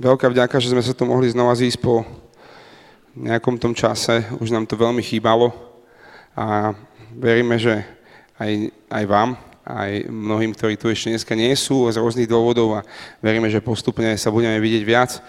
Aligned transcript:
veľká 0.00 0.32
vďaka, 0.32 0.56
že 0.56 0.72
sme 0.72 0.80
sa 0.80 0.96
tu 0.96 1.04
mohli 1.04 1.28
znova 1.28 1.52
zísť 1.52 1.76
po 1.76 2.00
nejakom 3.12 3.60
tom 3.60 3.76
čase. 3.76 4.24
Už 4.40 4.48
nám 4.48 4.64
to 4.64 4.80
veľmi 4.80 5.04
chýbalo 5.04 5.52
a 6.32 6.72
veríme, 7.12 7.60
že 7.60 7.84
aj, 8.40 8.72
aj 8.88 9.04
vám, 9.04 9.36
aj 9.60 10.08
mnohým, 10.08 10.56
ktorí 10.56 10.80
tu 10.80 10.88
ešte 10.88 11.12
dneska 11.12 11.36
nie 11.36 11.52
sú 11.52 11.84
z 11.92 12.00
rôznych 12.00 12.24
dôvodov 12.32 12.80
a 12.80 12.86
veríme, 13.20 13.52
že 13.52 13.60
postupne 13.60 14.16
sa 14.16 14.32
budeme 14.32 14.56
vidieť 14.56 14.82
viac. 14.88 15.20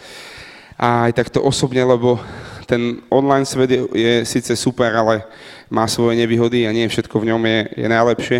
A 0.79 1.11
aj 1.11 1.19
takto 1.19 1.43
osobne, 1.43 1.83
lebo 1.83 2.15
ten 2.63 3.03
online 3.11 3.43
svet 3.43 3.75
je, 3.75 3.81
je 3.91 4.13
síce 4.23 4.55
super, 4.55 4.87
ale 4.95 5.27
má 5.67 5.83
svoje 5.91 6.15
nevýhody 6.15 6.63
a 6.63 6.71
nie 6.71 6.87
všetko 6.87 7.19
v 7.19 7.27
ňom 7.35 7.43
je, 7.43 7.59
je 7.75 7.87
najlepšie. 7.91 8.39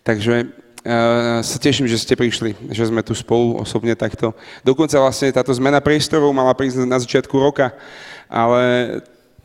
Takže 0.00 0.34
sa 1.44 1.56
teším, 1.60 1.84
že 1.84 2.00
ste 2.00 2.16
prišli, 2.16 2.56
že 2.72 2.88
sme 2.88 3.04
tu 3.04 3.12
spolu 3.12 3.60
osobne 3.60 3.92
takto. 3.92 4.32
Dokonca 4.64 4.96
vlastne 4.96 5.28
táto 5.28 5.52
zmena 5.52 5.84
priestorov 5.84 6.32
mala 6.32 6.56
prísť 6.56 6.88
na 6.88 6.96
začiatku 6.96 7.36
roka, 7.36 7.76
ale 8.32 8.96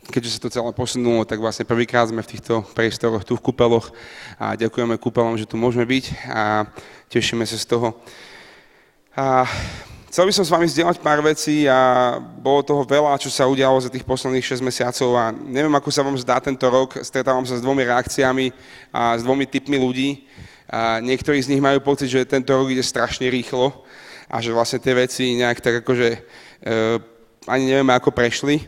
keďže 0.08 0.38
sa 0.38 0.42
to 0.46 0.54
celé 0.54 0.70
posunulo, 0.72 1.26
tak 1.28 1.42
vlastne 1.42 1.68
prvýkrát 1.68 2.08
sme 2.08 2.22
v 2.22 2.30
týchto 2.38 2.64
priestoroch 2.72 3.26
tu 3.26 3.34
v 3.36 3.44
kúpeloch 3.44 3.90
a 4.38 4.56
ďakujeme 4.56 4.96
kúpelom, 4.96 5.36
že 5.36 5.44
tu 5.44 5.58
môžeme 5.58 5.84
byť 5.84 6.04
a 6.30 6.64
tešíme 7.10 7.44
sa 7.44 7.58
z 7.58 7.66
toho. 7.68 7.92
A 9.12 9.44
chcel 10.08 10.24
by 10.30 10.32
som 10.32 10.44
s 10.46 10.54
vami 10.54 10.70
zdieľať 10.70 11.02
pár 11.02 11.20
vecí 11.20 11.66
a 11.66 12.16
bolo 12.20 12.62
toho 12.62 12.86
veľa, 12.86 13.18
čo 13.20 13.28
sa 13.28 13.50
udialo 13.50 13.76
za 13.82 13.90
tých 13.90 14.06
posledných 14.06 14.46
6 14.46 14.62
mesiacov 14.62 15.10
a 15.18 15.34
neviem, 15.34 15.74
ako 15.74 15.90
sa 15.92 16.06
vám 16.06 16.16
zdá 16.16 16.38
tento 16.38 16.64
rok. 16.70 16.96
Stretávam 17.02 17.44
sa 17.44 17.58
s 17.58 17.64
dvomi 17.64 17.82
reakciami 17.84 18.54
a 18.94 19.18
s 19.18 19.26
dvomi 19.26 19.44
typmi 19.44 19.76
ľudí. 19.76 20.24
A 20.66 20.98
niektorí 20.98 21.38
z 21.38 21.54
nich 21.54 21.62
majú 21.62 21.78
pocit, 21.78 22.10
že 22.10 22.26
tento 22.26 22.50
rok 22.50 22.66
ide 22.70 22.82
strašne 22.82 23.30
rýchlo 23.30 23.86
a 24.26 24.42
že 24.42 24.50
vlastne 24.50 24.82
tie 24.82 24.94
veci 24.98 25.38
nejak 25.38 25.62
tak 25.62 25.74
akože 25.86 26.08
e, 26.10 26.18
ani 27.46 27.64
nevieme, 27.70 27.94
ako 27.94 28.10
prešli. 28.10 28.66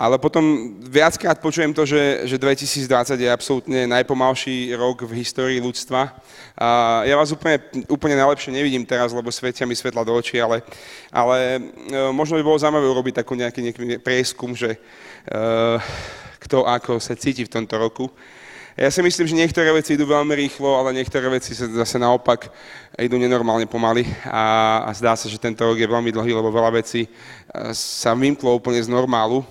Ale 0.00 0.16
potom 0.16 0.78
viackrát 0.80 1.36
počujem 1.42 1.76
to, 1.76 1.84
že, 1.84 2.24
že 2.24 2.40
2020 2.40 3.20
je 3.20 3.28
absolútne 3.28 3.80
najpomalší 3.84 4.72
rok 4.72 5.04
v 5.04 5.20
histórii 5.20 5.60
ľudstva. 5.60 6.16
A 6.56 7.02
ja 7.04 7.18
vás 7.18 7.34
úplne, 7.34 7.60
úplne 7.84 8.16
najlepšie 8.16 8.54
nevidím 8.54 8.86
teraz, 8.86 9.12
lebo 9.12 9.28
svetia 9.28 9.68
mi 9.68 9.76
svetla 9.76 10.06
do 10.06 10.16
očí, 10.16 10.40
ale, 10.40 10.64
ale 11.12 11.58
e, 11.58 11.60
možno 12.14 12.40
by 12.40 12.46
bolo 12.46 12.56
zaujímavé 12.56 12.86
urobiť 12.86 13.14
takú 13.20 13.36
nejaký, 13.36 13.60
nejaký 13.60 13.80
prieskum, 14.00 14.56
že 14.56 14.78
uh, 14.78 15.76
kto 16.40 16.64
ako 16.64 16.96
sa 16.96 17.12
cíti 17.12 17.44
v 17.44 17.52
tomto 17.52 17.76
roku. 17.76 18.08
Ja 18.78 18.86
si 18.86 19.02
myslím, 19.02 19.26
že 19.26 19.34
niektoré 19.34 19.66
veci 19.74 19.98
idú 19.98 20.06
veľmi 20.06 20.30
rýchlo, 20.46 20.78
ale 20.78 20.94
niektoré 20.94 21.26
veci 21.26 21.58
sa 21.58 21.66
zase 21.66 21.98
naopak 21.98 22.46
idú 22.94 23.18
nenormálne 23.18 23.66
pomaly 23.66 24.06
a, 24.22 24.86
a 24.86 24.90
zdá 24.94 25.18
sa, 25.18 25.26
že 25.26 25.42
tento 25.42 25.66
rok 25.66 25.74
je 25.74 25.90
veľmi 25.90 26.14
dlhý, 26.14 26.30
lebo 26.30 26.54
veľa 26.54 26.78
vecí 26.78 27.06
e, 27.06 27.10
sa 27.74 28.14
vymklo 28.14 28.62
úplne 28.62 28.78
z 28.78 28.86
normálu. 28.86 29.42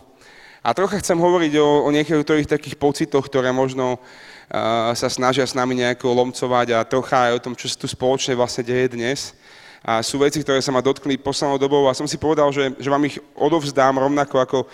A 0.63 0.71
trocha 0.71 0.99
chcem 1.03 1.19
hovoriť 1.19 1.53
o, 1.59 1.83
o 1.83 1.89
niektorých 1.91 2.47
takých 2.47 2.79
pocitoch, 2.79 3.27
ktoré 3.31 3.47
možno 3.55 3.95
uh, 3.95 4.91
sa 4.91 5.07
snažia 5.07 5.47
s 5.47 5.55
nami 5.55 5.71
nejako 5.71 6.11
lomcovať 6.11 6.75
a 6.75 6.83
trocha 6.83 7.31
aj 7.31 7.39
o 7.39 7.43
tom, 7.47 7.53
čo 7.55 7.71
sa 7.71 7.79
tu 7.79 7.87
spoločne 7.87 8.35
vlastne 8.35 8.67
deje 8.67 8.91
dnes. 8.91 9.38
A 9.79 10.03
sú 10.03 10.19
veci, 10.19 10.43
ktoré 10.43 10.59
sa 10.59 10.75
ma 10.75 10.83
dotkli 10.83 11.15
poslednou 11.15 11.55
dobou 11.55 11.87
a 11.87 11.95
som 11.95 12.03
si 12.03 12.19
povedal, 12.19 12.51
že, 12.51 12.75
že 12.75 12.91
vám 12.91 13.07
ich 13.07 13.15
odovzdám 13.31 13.95
rovnako, 13.95 14.35
ako 14.43 14.57
uh, 14.67 14.69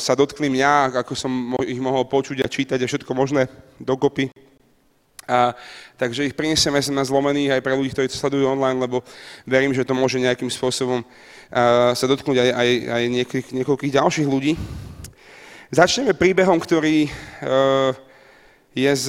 sa 0.00 0.16
dotkli 0.16 0.48
mňa, 0.48 1.04
ako 1.04 1.12
som 1.12 1.52
ich 1.60 1.76
mohol 1.76 2.08
počuť 2.08 2.40
a 2.40 2.48
čítať 2.48 2.80
a 2.80 2.88
všetko 2.88 3.12
možné 3.12 3.44
dokopy. 3.76 4.32
A, 5.26 5.52
takže 5.98 6.24
ich 6.24 6.38
prinesieme 6.38 6.78
sem 6.78 6.94
na 6.94 7.02
zlomených 7.02 7.58
aj 7.58 7.64
pre 7.66 7.74
ľudí, 7.74 7.90
ktorí 7.90 8.06
to 8.08 8.16
sledujú 8.16 8.46
online, 8.46 8.78
lebo 8.78 9.02
verím, 9.42 9.74
že 9.74 9.82
to 9.82 9.92
môže 9.92 10.22
nejakým 10.22 10.48
spôsobom 10.48 11.02
uh, 11.02 11.92
sa 11.92 12.06
dotknúť 12.08 12.40
aj, 12.40 12.50
aj, 12.56 12.68
aj 12.88 13.02
niekoľkých, 13.10 13.46
niekoľkých 13.52 13.96
ďalších 14.00 14.28
ľudí. 14.30 14.56
Začneme 15.74 16.14
príbehom, 16.14 16.56
ktorý 16.62 17.10
uh, 17.10 17.90
je 18.72 18.92
z 18.96 19.06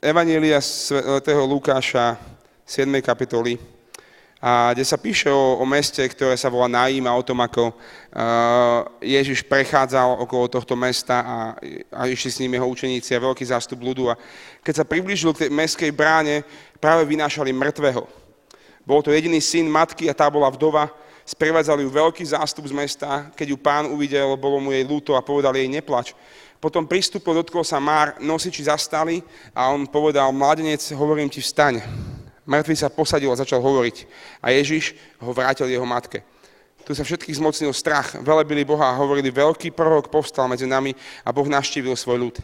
Evanielia 0.00 0.58
svätého 0.64 1.44
Lukáša 1.44 2.16
7. 2.64 2.88
kapitoly, 3.04 3.60
a 4.40 4.72
kde 4.72 4.88
sa 4.88 4.96
píše 4.96 5.28
o, 5.28 5.60
o 5.60 5.64
meste, 5.68 6.00
ktoré 6.00 6.32
sa 6.32 6.48
volá 6.48 6.64
Naím 6.64 7.04
a 7.04 7.12
o 7.12 7.20
tom, 7.20 7.44
ako 7.44 7.76
uh, 7.76 8.88
Ježiš 9.04 9.44
prechádzal 9.44 10.16
okolo 10.16 10.48
tohto 10.48 10.72
mesta 10.80 11.20
a, 11.20 11.36
a 11.92 12.00
išli 12.08 12.30
s 12.32 12.40
ním 12.40 12.56
jeho 12.56 12.64
učeníci 12.72 13.12
a 13.12 13.20
veľký 13.20 13.44
zástup 13.44 13.84
ľudu. 13.84 14.08
A 14.08 14.16
keď 14.64 14.80
sa 14.80 14.88
priblížil 14.88 15.36
k 15.36 15.44
tej 15.44 15.50
mestskej 15.52 15.92
bráne, 15.92 16.40
práve 16.80 17.04
vynášali 17.04 17.52
mŕtvého. 17.52 18.08
Bol 18.88 19.04
to 19.04 19.12
jediný 19.12 19.44
syn 19.44 19.68
matky 19.68 20.08
a 20.08 20.16
tá 20.16 20.24
bola 20.32 20.48
vdova. 20.48 20.88
Sprevádzali 21.28 21.84
ju 21.84 21.92
veľký 21.92 22.24
zástup 22.24 22.64
z 22.64 22.72
mesta. 22.72 23.28
Keď 23.36 23.52
ju 23.52 23.60
pán 23.60 23.92
uvidel, 23.92 24.40
bolo 24.40 24.56
mu 24.56 24.72
jej 24.72 24.88
ľúto 24.88 25.12
a 25.12 25.20
povedal 25.20 25.52
jej 25.52 25.68
neplač. 25.68 26.16
Potom 26.56 26.88
pristúpil, 26.88 27.44
dotkol 27.44 27.60
sa 27.60 27.76
Már, 27.76 28.16
nosiči 28.20 28.64
zastali 28.64 29.20
a 29.52 29.68
on 29.68 29.84
povedal, 29.84 30.32
mladenec, 30.32 30.80
hovorím 30.96 31.28
ti, 31.28 31.44
vstaň. 31.44 31.84
Mŕtvy 32.50 32.74
sa 32.74 32.90
posadil 32.90 33.30
a 33.30 33.38
začal 33.38 33.62
hovoriť. 33.62 34.10
A 34.42 34.50
Ježiš 34.50 34.98
ho 35.22 35.30
vrátil 35.30 35.70
jeho 35.70 35.86
matke. 35.86 36.26
Tu 36.82 36.98
sa 36.98 37.06
všetkých 37.06 37.38
zmocnil 37.38 37.70
strach, 37.70 38.18
velebili 38.18 38.66
Boha 38.66 38.90
a 38.90 38.98
hovorili, 38.98 39.30
veľký 39.30 39.70
prorok 39.70 40.10
povstal 40.10 40.50
medzi 40.50 40.66
nami 40.66 40.90
a 41.22 41.30
Boh 41.30 41.46
naštívil 41.46 41.94
svoj 41.94 42.26
ľud. 42.26 42.36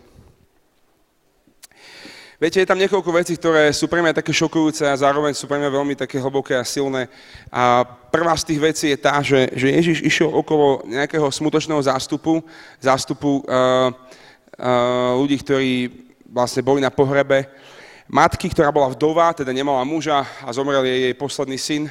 Viete, 2.37 2.61
je 2.61 2.69
tam 2.69 2.77
niekoľko 2.77 3.11
vecí, 3.17 3.33
ktoré 3.33 3.73
sú 3.73 3.89
pre 3.89 4.05
mňa 4.05 4.21
také 4.21 4.29
šokujúce 4.29 4.85
a 4.85 4.93
zároveň 4.93 5.33
sú 5.33 5.49
pre 5.49 5.57
mňa 5.57 5.73
veľmi 5.73 5.97
také 5.97 6.21
hlboké 6.21 6.53
a 6.53 6.69
silné. 6.69 7.09
A 7.49 7.81
prvá 8.13 8.37
z 8.37 8.53
tých 8.53 8.61
vecí 8.61 8.87
je 8.93 8.99
tá, 9.01 9.25
že, 9.25 9.49
že 9.57 9.73
Ježiš 9.73 9.99
išiel 10.05 10.29
okolo 10.29 10.85
nejakého 10.85 11.25
smutočného 11.33 11.81
zástupu, 11.81 12.45
zástupu 12.77 13.41
uh, 13.41 13.89
uh, 13.89 15.17
ľudí, 15.17 15.41
ktorí 15.41 15.73
vlastne 16.29 16.61
boli 16.61 16.85
na 16.85 16.93
pohrebe 16.93 17.49
matky, 18.07 18.51
ktorá 18.51 18.71
bola 18.71 18.91
vdova, 18.95 19.35
teda 19.35 19.51
nemala 19.51 19.83
muža 19.83 20.27
a 20.43 20.51
zomrel 20.55 20.83
jej, 20.87 21.11
jej 21.11 21.15
posledný 21.15 21.59
syn. 21.59 21.83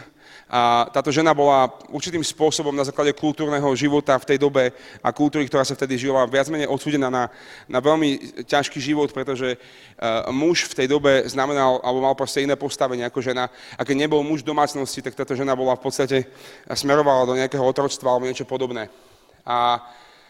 A 0.45 0.85
táto 0.93 1.09
žena 1.09 1.33
bola 1.33 1.73
určitým 1.89 2.21
spôsobom 2.21 2.69
na 2.69 2.85
základe 2.85 3.17
kultúrneho 3.17 3.65
života 3.73 4.13
v 4.21 4.29
tej 4.29 4.37
dobe 4.37 4.69
a 5.01 5.09
kultúry, 5.09 5.49
ktorá 5.49 5.65
sa 5.65 5.73
vtedy 5.73 5.97
žila, 5.97 6.29
viac 6.29 6.45
menej 6.53 6.69
odsúdená 6.69 7.09
na, 7.09 7.33
na 7.65 7.81
veľmi 7.81 8.45
ťažký 8.45 8.77
život, 8.77 9.09
pretože 9.09 9.57
uh, 9.57 10.29
muž 10.29 10.69
v 10.69 10.77
tej 10.77 10.87
dobe 10.93 11.25
znamenal, 11.25 11.81
alebo 11.81 12.05
mal 12.05 12.13
proste 12.13 12.45
iné 12.45 12.53
postavenie 12.53 13.01
ako 13.09 13.25
žena. 13.25 13.49
A 13.73 13.81
keď 13.81 14.05
nebol 14.05 14.21
muž 14.21 14.45
v 14.45 14.53
domácnosti, 14.53 15.01
tak 15.01 15.17
táto 15.17 15.33
žena 15.33 15.57
bola 15.57 15.73
v 15.73 15.83
podstate 15.89 16.29
smerovala 16.69 17.25
do 17.25 17.33
nejakého 17.33 17.65
otroctva 17.65 18.13
alebo 18.13 18.29
niečo 18.29 18.45
podobné. 18.45 18.93
A 19.41 19.81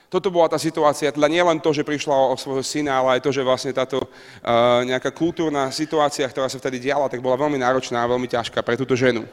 toto 0.10 0.30
bola 0.30 0.48
tá 0.48 0.62
situácia, 0.62 1.12
teda 1.12 1.28
nie 1.28 1.42
len 1.42 1.58
to, 1.60 1.74
že 1.74 1.88
prišla 1.88 2.14
o 2.14 2.36
svojho 2.38 2.62
syna, 2.62 3.02
ale 3.02 3.18
aj 3.18 3.22
to, 3.26 3.32
že 3.34 3.42
vlastne 3.42 3.74
táto 3.74 4.00
uh, 4.00 4.86
nejaká 4.86 5.10
kultúrna 5.12 5.74
situácia, 5.74 6.30
ktorá 6.30 6.46
sa 6.46 6.62
vtedy 6.62 6.78
diala, 6.78 7.10
tak 7.10 7.20
bola 7.20 7.36
veľmi 7.40 7.58
náročná 7.58 8.06
a 8.06 8.12
veľmi 8.12 8.30
ťažká 8.30 8.62
pre 8.62 8.78
túto 8.78 8.94
ženu. 8.94 9.26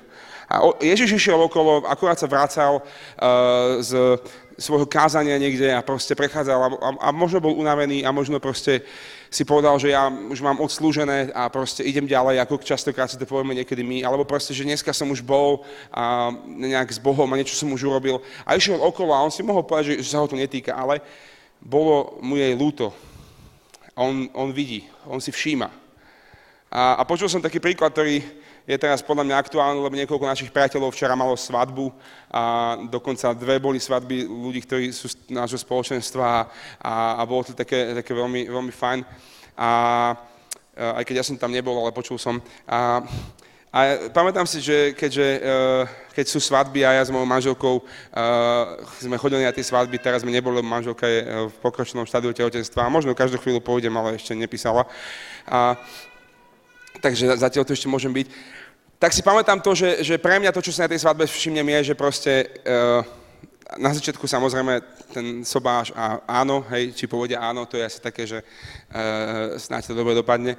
A 0.50 0.61
Ježiš 0.82 1.16
išiel 1.16 1.38
okolo, 1.38 1.87
akurát 1.87 2.19
sa 2.19 2.28
vracal 2.28 2.82
uh, 2.82 3.81
z 3.81 4.19
svojho 4.61 4.84
kázania 4.84 5.41
niekde 5.41 5.72
a 5.72 5.81
proste 5.81 6.12
prechádzal 6.12 6.59
a, 6.61 6.69
a, 6.69 6.91
a 6.99 7.09
možno 7.09 7.41
bol 7.41 7.56
unavený 7.56 8.05
a 8.05 8.12
možno 8.12 8.37
proste 8.37 8.84
si 9.32 9.48
povedal, 9.48 9.81
že 9.81 9.97
ja 9.97 10.12
už 10.12 10.44
mám 10.44 10.60
odslúžené 10.60 11.32
a 11.32 11.48
proste 11.48 11.81
idem 11.81 12.04
ďalej, 12.04 12.44
ako 12.44 12.60
častokrát 12.60 13.09
si 13.09 13.16
to 13.16 13.25
povieme 13.25 13.56
niekedy 13.56 13.81
my, 13.81 14.04
alebo 14.04 14.28
proste, 14.28 14.53
že 14.53 14.69
dneska 14.69 14.93
som 14.93 15.09
už 15.09 15.25
bol 15.25 15.65
a 15.88 16.28
nejak 16.44 16.93
s 16.93 17.00
Bohom 17.00 17.25
a 17.32 17.38
niečo 17.41 17.56
som 17.56 17.72
už 17.72 17.88
urobil 17.88 18.20
a 18.44 18.53
išiel 18.53 18.76
okolo 18.76 19.16
a 19.16 19.25
on 19.25 19.32
si 19.32 19.41
mohol 19.41 19.65
povedať, 19.65 19.97
že, 19.97 20.04
že 20.04 20.12
sa 20.12 20.20
ho 20.20 20.28
to 20.28 20.37
netýka, 20.37 20.76
ale 20.76 21.00
bolo 21.65 22.20
mu 22.20 22.37
jej 22.37 22.53
lúto. 22.53 22.93
On, 23.97 24.28
on 24.37 24.53
vidí, 24.53 24.84
on 25.09 25.20
si 25.20 25.32
všíma. 25.32 25.72
A, 26.69 27.00
a 27.00 27.03
počul 27.09 27.32
som 27.32 27.41
taký 27.41 27.56
príklad, 27.56 27.97
ktorý 27.97 28.20
je 28.62 28.77
teraz 28.78 29.03
podľa 29.03 29.27
mňa 29.27 29.41
aktuálny, 29.43 29.78
lebo 29.83 29.99
niekoľko 29.99 30.27
našich 30.27 30.55
priateľov 30.55 30.95
včera 30.95 31.19
malo 31.19 31.34
svadbu 31.34 31.91
a 32.31 32.43
dokonca 32.87 33.35
dve 33.35 33.59
boli 33.59 33.82
svadby 33.82 34.23
ľudí, 34.23 34.62
ktorí 34.62 34.94
sú 34.94 35.11
z 35.11 35.17
nášho 35.35 35.59
spoločenstva 35.59 36.47
a, 36.79 36.94
a 37.19 37.23
bolo 37.26 37.43
to 37.43 37.53
také, 37.59 37.91
také 37.99 38.14
veľmi, 38.14 38.47
veľmi 38.47 38.73
fajn. 38.73 39.00
A, 39.59 39.70
aj 40.73 41.05
keď 41.05 41.20
ja 41.20 41.26
som 41.26 41.37
tam 41.37 41.50
nebol, 41.50 41.75
ale 41.75 41.91
počul 41.91 42.17
som. 42.17 42.38
A, 42.64 43.03
a 43.73 43.79
pamätám 44.14 44.47
si, 44.47 44.62
že 44.62 44.94
keďže, 44.94 45.43
keď 46.12 46.26
sú 46.29 46.38
svadby 46.41 46.85
a 46.85 46.97
ja 46.97 47.03
s 47.03 47.12
mojou 47.12 47.25
manželkou 47.25 47.81
sme 49.00 49.17
chodili 49.17 49.43
na 49.43 49.53
tie 49.53 49.65
svadby, 49.65 49.97
teraz 49.99 50.23
sme 50.23 50.32
neboli, 50.32 50.61
lebo 50.61 50.69
manželka 50.69 51.08
je 51.08 51.20
v 51.50 51.56
pokročenom 51.61 52.05
štádiu 52.05 52.37
tehotenstva 52.37 52.85
a 52.85 52.93
možno 52.93 53.17
každú 53.17 53.41
chvíľu 53.41 53.65
pôjdem, 53.65 53.93
ale 53.97 54.20
ešte 54.20 54.37
nepísala. 54.37 54.87
A, 55.49 55.76
takže 57.02 57.34
zatiaľ 57.34 57.66
tu 57.66 57.75
ešte 57.75 57.90
môžem 57.90 58.14
byť. 58.14 58.26
Tak 59.02 59.10
si 59.10 59.26
pamätám 59.26 59.58
to, 59.58 59.75
že, 59.75 60.06
že 60.06 60.14
pre 60.14 60.38
mňa 60.38 60.54
to, 60.54 60.62
čo 60.62 60.70
sa 60.70 60.87
na 60.87 60.94
tej 60.94 61.02
svadbe 61.02 61.26
všimnem, 61.26 61.66
je, 61.75 61.90
že 61.90 61.94
proste 61.99 62.32
uh, 62.62 63.02
na 63.75 63.90
začiatku 63.90 64.22
samozrejme 64.31 64.78
ten 65.10 65.26
sobáš 65.43 65.90
a 65.99 66.22
áno, 66.22 66.62
hej, 66.70 66.94
či 66.94 67.10
povedia 67.10 67.43
áno, 67.43 67.66
to 67.66 67.75
je 67.75 67.84
asi 67.84 67.99
také, 67.99 68.22
že 68.31 68.38
uh, 68.38 69.58
snáď 69.58 69.90
to 69.90 69.99
dobre 69.99 70.14
dopadne. 70.14 70.54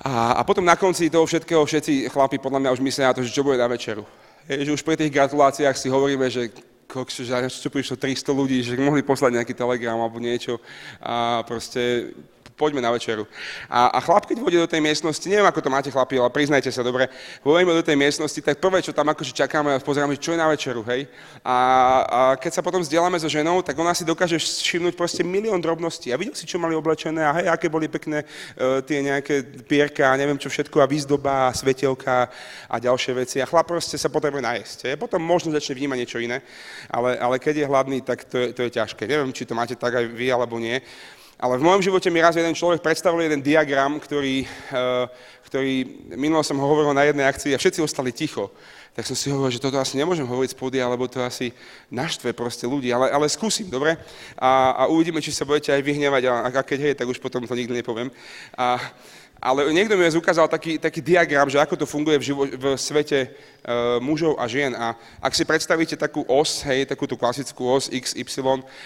A, 0.00 0.40
a 0.40 0.42
potom 0.48 0.64
na 0.64 0.80
konci 0.80 1.12
toho 1.12 1.28
všetkého 1.28 1.60
všetci 1.60 2.08
chlapi 2.08 2.40
podľa 2.40 2.58
mňa 2.64 2.72
už 2.72 2.80
myslia 2.80 3.12
na 3.12 3.16
to, 3.20 3.22
že 3.22 3.36
čo 3.36 3.44
bude 3.44 3.60
na 3.60 3.68
večeru. 3.68 4.08
Hej, 4.48 4.66
že 4.66 4.74
už 4.80 4.82
pri 4.82 4.96
tých 4.96 5.12
gratuláciách 5.12 5.76
si 5.76 5.92
hovoríme, 5.92 6.26
že 6.32 6.48
kokšo, 6.88 7.24
že 7.24 7.32
čo 7.48 7.68
prišlo 7.72 8.00
300 8.00 8.32
ľudí, 8.32 8.58
že 8.60 8.76
mohli 8.76 9.00
poslať 9.00 9.40
nejaký 9.40 9.54
telegram 9.56 9.96
alebo 9.96 10.20
niečo 10.20 10.60
a 11.00 11.40
proste 11.44 12.12
poďme 12.62 12.78
na 12.78 12.94
večeru. 12.94 13.26
A, 13.66 13.90
a 13.90 13.98
chlap, 13.98 14.30
keď 14.30 14.38
vôjde 14.38 14.62
do 14.62 14.70
tej 14.70 14.78
miestnosti, 14.78 15.26
neviem, 15.26 15.50
ako 15.50 15.58
to 15.58 15.74
máte 15.74 15.90
chlapi, 15.90 16.14
ale 16.22 16.30
priznajte 16.30 16.70
sa 16.70 16.86
dobre, 16.86 17.10
vôjdeme 17.42 17.74
do 17.74 17.82
tej 17.82 17.98
miestnosti, 17.98 18.38
tak 18.38 18.62
prvé, 18.62 18.78
čo 18.78 18.94
tam 18.94 19.10
akože 19.10 19.34
čakáme 19.34 19.74
pozeráme, 19.82 20.14
čo 20.14 20.30
je 20.30 20.38
na 20.38 20.46
večeru, 20.46 20.86
hej. 20.86 21.10
A, 21.42 21.58
a 22.06 22.20
keď 22.38 22.52
sa 22.54 22.62
potom 22.62 22.78
vzdielame 22.78 23.18
so 23.18 23.26
ženou, 23.26 23.66
tak 23.66 23.74
ona 23.74 23.90
si 23.90 24.06
dokáže 24.06 24.38
všimnúť 24.38 24.94
proste 24.94 25.26
milión 25.26 25.58
drobností. 25.58 26.14
A 26.14 26.20
videl 26.20 26.38
si, 26.38 26.46
čo 26.46 26.62
mali 26.62 26.78
oblečené 26.78 27.26
a 27.26 27.34
hej, 27.42 27.46
aké 27.50 27.66
boli 27.66 27.90
pekné 27.90 28.22
uh, 28.22 28.78
tie 28.86 29.02
nejaké 29.02 29.42
pierka 29.66 30.12
a 30.12 30.14
neviem 30.14 30.38
čo 30.38 30.46
všetko 30.46 30.78
a 30.78 30.86
výzdoba 30.86 31.50
a 31.50 31.56
svetelka 31.56 32.30
a 32.70 32.76
ďalšie 32.78 33.12
veci. 33.16 33.36
A 33.42 33.48
chlap 33.48 33.66
proste 33.66 33.98
sa 33.98 34.12
potrebuje 34.12 34.44
najesť. 34.44 34.78
Hej. 34.92 34.96
Potom 35.00 35.18
možno 35.18 35.50
začne 35.50 35.74
vnímať 35.74 35.98
niečo 35.98 36.22
iné, 36.22 36.44
ale, 36.86 37.18
ale 37.18 37.42
keď 37.42 37.64
je 37.64 37.70
hladný, 37.70 37.98
tak 38.04 38.28
to 38.28 38.36
je, 38.38 38.48
to 38.52 38.60
je 38.68 38.70
ťažké. 38.76 39.08
Neviem, 39.08 39.32
či 39.32 39.48
to 39.48 39.56
máte 39.56 39.74
tak 39.74 39.96
aj 39.96 40.06
vy 40.06 40.28
alebo 40.28 40.60
nie. 40.60 40.78
Ale 41.42 41.58
v 41.58 41.66
mojom 41.66 41.82
živote 41.82 42.06
mi 42.06 42.22
raz 42.22 42.38
jeden 42.38 42.54
človek 42.54 42.86
predstavil 42.86 43.26
jeden 43.26 43.42
diagram, 43.42 43.98
ktorý, 43.98 44.46
eh, 44.46 45.04
ktorý 45.50 45.74
minulo 46.14 46.38
som 46.46 46.54
ho 46.54 46.70
hovoril 46.70 46.94
na 46.94 47.02
jednej 47.02 47.26
akcii 47.26 47.50
a 47.50 47.58
všetci 47.58 47.82
ostali 47.82 48.14
ticho. 48.14 48.46
Tak 48.94 49.10
som 49.10 49.18
si 49.18 49.26
hovoril, 49.26 49.50
že 49.50 49.58
toto 49.58 49.74
asi 49.80 49.98
nemôžem 49.98 50.22
hovoriť 50.22 50.54
z 50.54 50.58
pódia, 50.62 50.86
alebo 50.86 51.10
to 51.10 51.18
asi 51.18 51.50
naštve 51.90 52.30
proste 52.30 52.68
ľudí, 52.68 52.94
ale, 52.94 53.10
ale 53.10 53.26
skúsim, 53.26 53.66
dobre? 53.66 53.98
A, 54.38 54.84
a 54.84 54.86
uvidíme, 54.86 55.18
či 55.18 55.34
sa 55.34 55.42
budete 55.42 55.74
aj 55.74 55.82
vyhnevať 55.82 56.22
a, 56.30 56.34
a 56.46 56.62
keď 56.62 56.78
hej, 56.78 56.94
tak 56.94 57.10
už 57.10 57.18
potom 57.18 57.42
to 57.42 57.58
nikdy 57.58 57.82
nepoviem. 57.82 58.12
A, 58.54 58.78
ale 59.42 59.74
niekto 59.74 59.98
mi 59.98 60.06
ukázal 60.06 60.46
taký, 60.46 60.78
taký 60.78 61.02
diagram, 61.02 61.50
že 61.50 61.58
ako 61.58 61.74
to 61.74 61.82
funguje 61.82 62.14
v, 62.14 62.24
živo, 62.30 62.46
v 62.46 62.78
svete 62.78 63.26
uh, 63.26 63.98
mužov 63.98 64.38
a 64.38 64.46
žien. 64.46 64.70
A 64.78 64.94
ak 65.18 65.34
si 65.34 65.42
predstavíte 65.42 65.98
takú 65.98 66.22
os, 66.30 66.62
hej, 66.62 66.86
takú 66.86 67.10
tú 67.10 67.18
klasickú 67.18 67.66
os 67.66 67.90
X, 67.90 68.14
Y 68.14 68.38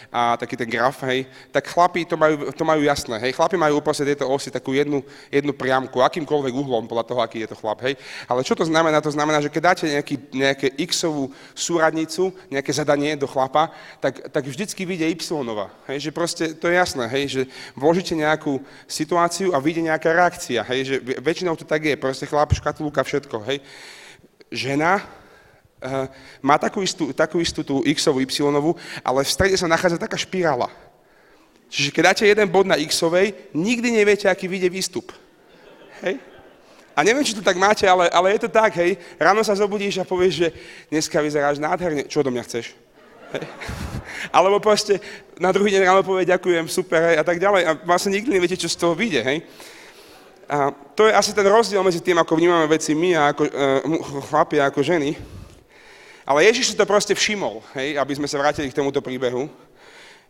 a 0.08 0.41
taký 0.41 0.56
ten 0.56 0.64
graf, 0.64 1.05
hej, 1.05 1.29
tak 1.53 1.69
chlapí 1.69 2.08
to 2.08 2.17
majú, 2.17 2.49
to 2.56 2.64
majú 2.64 2.81
jasné. 2.88 3.20
Hej. 3.20 3.37
Chlapi 3.37 3.61
majú 3.61 3.85
uprostred 3.85 4.17
tejto 4.17 4.25
osy 4.32 4.49
takú 4.49 4.73
jednu, 4.73 5.05
jednu 5.29 5.53
priamku, 5.53 6.00
akýmkoľvek 6.00 6.56
uhlom, 6.56 6.88
podľa 6.88 7.05
toho, 7.05 7.20
aký 7.20 7.44
je 7.44 7.53
to 7.53 7.61
chlap. 7.61 7.85
Hej. 7.85 8.00
Ale 8.25 8.41
čo 8.41 8.56
to 8.56 8.64
znamená? 8.64 9.05
To 9.05 9.12
znamená, 9.12 9.44
že 9.44 9.53
keď 9.53 9.76
dáte 9.76 9.85
nejaký, 9.85 10.17
nejaké 10.32 10.73
X-ovú 10.88 11.37
súradnicu, 11.53 12.32
nejaké 12.49 12.73
zadanie 12.73 13.12
do 13.12 13.29
chlapa, 13.29 13.76
tak, 14.00 14.32
tak 14.32 14.49
vždycky 14.49 14.88
vyjde 14.88 15.20
Y. 15.20 15.53
Hej, 15.93 16.08
že 16.08 16.11
proste 16.17 16.56
to 16.56 16.73
je 16.73 16.81
jasné, 16.81 17.05
hej, 17.12 17.25
že 17.29 17.43
vložíte 17.76 18.17
nejakú 18.17 18.64
situáciu 18.88 19.53
a 19.53 19.61
vyjde 19.61 19.93
nejaká 19.93 20.17
reakcia 20.17 20.45
reakcia, 20.46 20.62
hej, 20.62 20.81
že 20.87 20.96
väčšinou 21.19 21.58
to 21.58 21.66
tak 21.66 21.82
je, 21.82 21.98
proste 21.98 22.26
chlap, 22.26 22.54
škatulka, 22.54 23.02
všetko, 23.02 23.43
hej. 23.50 23.58
Žena 24.50 25.02
uh, 25.02 26.06
má 26.38 26.54
takú 26.58 26.82
istú, 26.82 27.10
takú 27.10 27.43
istú 27.43 27.66
tú 27.66 27.82
x-ovú, 27.82 28.22
y 28.22 28.31
ale 29.02 29.20
v 29.26 29.31
strede 29.31 29.58
sa 29.58 29.66
nachádza 29.66 29.98
taká 29.98 30.14
špirála. 30.14 30.70
Čiže 31.66 31.90
keď 31.90 32.02
dáte 32.14 32.25
jeden 32.26 32.46
bod 32.46 32.66
na 32.66 32.78
x-ovej, 32.78 33.34
nikdy 33.50 33.90
neviete, 33.90 34.31
aký 34.31 34.46
vyjde 34.46 34.70
výstup. 34.70 35.10
Hej? 36.06 36.22
A 36.94 37.02
neviem, 37.02 37.26
či 37.26 37.34
to 37.34 37.43
tak 37.43 37.58
máte, 37.58 37.84
ale, 37.84 38.08
ale 38.08 38.38
je 38.38 38.46
to 38.46 38.50
tak, 38.54 38.78
hej. 38.78 38.96
Ráno 39.19 39.43
sa 39.43 39.58
zobudíš 39.58 40.00
a 40.00 40.08
povieš, 40.08 40.34
že 40.46 40.48
dneska 40.88 41.19
vyzeráš 41.20 41.58
nádherne. 41.58 42.06
Čo 42.06 42.22
do 42.22 42.31
mňa 42.31 42.46
chceš? 42.46 42.72
Hej. 43.34 43.44
Alebo 44.37 44.62
proste 44.62 45.02
na 45.37 45.52
druhý 45.52 45.75
deň 45.75 45.82
ráno 45.84 46.06
povie, 46.06 46.25
ďakujem, 46.25 46.70
super, 46.70 47.02
hej, 47.12 47.20
a 47.20 47.25
tak 47.26 47.37
ďalej. 47.37 47.62
A 47.66 47.70
vlastne 47.84 48.14
nikdy 48.14 48.31
neviete, 48.31 48.56
čo 48.56 48.70
z 48.70 48.78
toho 48.78 48.94
vyjde, 48.96 49.20
hej. 49.26 49.38
A 50.46 50.70
to 50.94 51.10
je 51.10 51.12
asi 51.12 51.34
ten 51.34 51.46
rozdiel 51.46 51.82
medzi 51.82 51.98
tým, 51.98 52.19
ako 52.22 52.38
vnímame 52.38 52.70
veci 52.70 52.94
my 52.94 53.19
a 53.19 53.22
ako, 53.34 53.43
uh, 53.50 54.22
chlapi 54.31 54.62
a 54.62 54.70
ako 54.70 54.82
ženy. 54.82 55.19
Ale 56.26 56.46
Ježiš 56.46 56.75
si 56.75 56.78
to 56.78 56.87
proste 56.87 57.14
všimol, 57.14 57.62
hej, 57.75 57.98
aby 57.98 58.12
sme 58.14 58.31
sa 58.31 58.38
vrátili 58.38 58.70
k 58.70 58.78
tomuto 58.78 59.02
príbehu. 59.02 59.46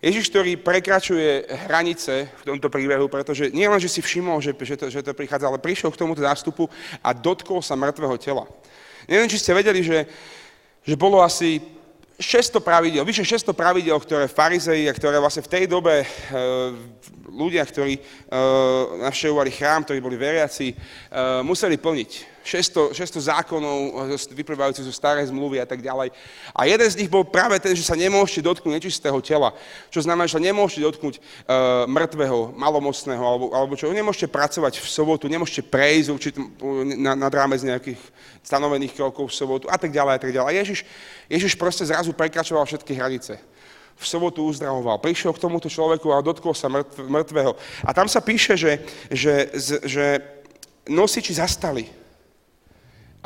Ježiš, 0.00 0.28
ktorý 0.28 0.60
prekračuje 0.60 1.48
hranice 1.68 2.28
v 2.28 2.42
tomto 2.52 2.68
príbehu, 2.68 3.08
pretože 3.08 3.48
nie 3.48 3.64
len, 3.64 3.80
že 3.80 3.88
si 3.88 4.04
všimol, 4.04 4.44
že, 4.44 4.52
že, 4.52 4.76
to, 4.76 4.92
že 4.92 5.00
to 5.00 5.16
prichádza, 5.16 5.48
ale 5.48 5.56
prišiel 5.56 5.88
k 5.88 6.00
tomuto 6.00 6.20
zástupu 6.20 6.68
a 7.00 7.16
dotkol 7.16 7.64
sa 7.64 7.80
mŕtvého 7.80 8.16
tela. 8.20 8.44
Neviem, 9.08 9.28
či 9.32 9.40
ste 9.40 9.56
vedeli, 9.56 9.80
že, 9.80 10.04
že 10.84 11.00
bolo 11.00 11.24
asi 11.24 11.64
600 12.16 12.64
pravidel, 12.64 13.04
vyše 13.04 13.24
600 13.24 13.52
pravidel, 13.52 13.96
ktoré 14.00 14.24
farizei 14.24 14.88
a 14.88 14.96
ktoré 14.96 15.20
vlastne 15.20 15.44
v 15.44 15.52
tej 15.52 15.64
dobe 15.68 16.00
e, 16.00 16.06
ľudia, 17.28 17.60
ktorí 17.60 18.00
e, 18.00 18.02
navštevovali 19.04 19.50
chrám, 19.52 19.84
ktorí 19.84 20.00
boli 20.00 20.16
veriaci, 20.16 20.72
e, 20.72 20.74
museli 21.44 21.76
plniť. 21.76 22.35
600, 22.46 22.94
600 22.94 23.26
zákonov 23.26 24.06
vyplývajúcich 24.31 24.87
zo 24.87 24.94
starej 24.94 25.34
zmluvy 25.34 25.58
a 25.58 25.66
tak 25.66 25.82
ďalej. 25.82 26.14
A 26.54 26.70
jeden 26.70 26.87
z 26.87 26.98
nich 27.02 27.10
bol 27.10 27.26
práve 27.26 27.58
ten, 27.58 27.75
že 27.75 27.82
sa 27.82 27.98
nemôžete 27.98 28.46
dotknúť 28.46 28.78
nečistého 28.78 29.19
tela. 29.19 29.50
Čo 29.90 30.06
znamená, 30.06 30.31
že 30.31 30.38
nemôžete 30.38 30.87
dotknúť 30.87 31.19
uh, 31.19 31.90
mŕtvého, 31.90 32.54
malomocného, 32.54 33.22
alebo, 33.26 33.46
alebo 33.50 33.75
čo, 33.75 33.90
nemôžete 33.90 34.31
pracovať 34.31 34.78
v 34.78 34.87
sobotu, 34.87 35.26
nemôžete 35.26 35.66
prejsť 35.66 36.08
určitým, 36.14 36.44
na, 37.02 37.19
nad 37.19 37.32
rámec 37.34 37.58
nejakých 37.66 37.98
stanovených 38.46 38.94
krokov 38.94 39.26
v 39.26 39.34
sobotu 39.34 39.64
a 39.66 39.75
tak 39.75 39.90
ďalej 39.90 40.12
a 40.14 40.20
tak 40.22 40.31
ďalej. 40.31 40.49
A 40.54 40.58
Ježiš, 40.62 40.81
Ježiš 41.26 41.52
proste 41.58 41.82
zrazu 41.82 42.14
prekračoval 42.14 42.62
všetky 42.62 42.94
hranice 42.94 43.42
v 43.96 44.04
sobotu 44.04 44.44
uzdravoval. 44.44 45.00
Prišiel 45.00 45.32
k 45.32 45.40
tomuto 45.40 45.72
človeku 45.72 46.12
a 46.12 46.20
dotkol 46.20 46.52
sa 46.52 46.69
mŕtvého. 46.69 47.56
A 47.81 47.90
tam 47.96 48.04
sa 48.04 48.20
píše, 48.20 48.52
že, 48.52 48.84
že, 49.08 49.49
že 49.88 50.04
nosiči 50.84 51.32
zastali. 51.32 51.88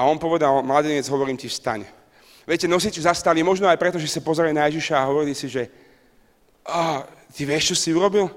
A 0.00 0.08
on 0.08 0.17
povedal, 0.17 0.64
mladenec, 0.64 1.05
hovorím 1.12 1.37
ti, 1.37 1.44
vstaň. 1.44 1.85
Viete, 2.49 2.64
nosiči 2.64 3.05
zastali 3.05 3.44
možno 3.44 3.69
aj 3.69 3.76
preto, 3.76 4.00
že 4.00 4.08
sa 4.08 4.25
pozreli 4.25 4.56
na 4.56 4.64
Ježiša 4.64 4.97
a 4.97 5.08
hovorili 5.12 5.37
si, 5.37 5.44
že 5.44 5.69
oh, 6.64 7.05
ty 7.37 7.44
vieš, 7.44 7.76
čo 7.76 7.76
si 7.76 7.93
urobil? 7.93 8.32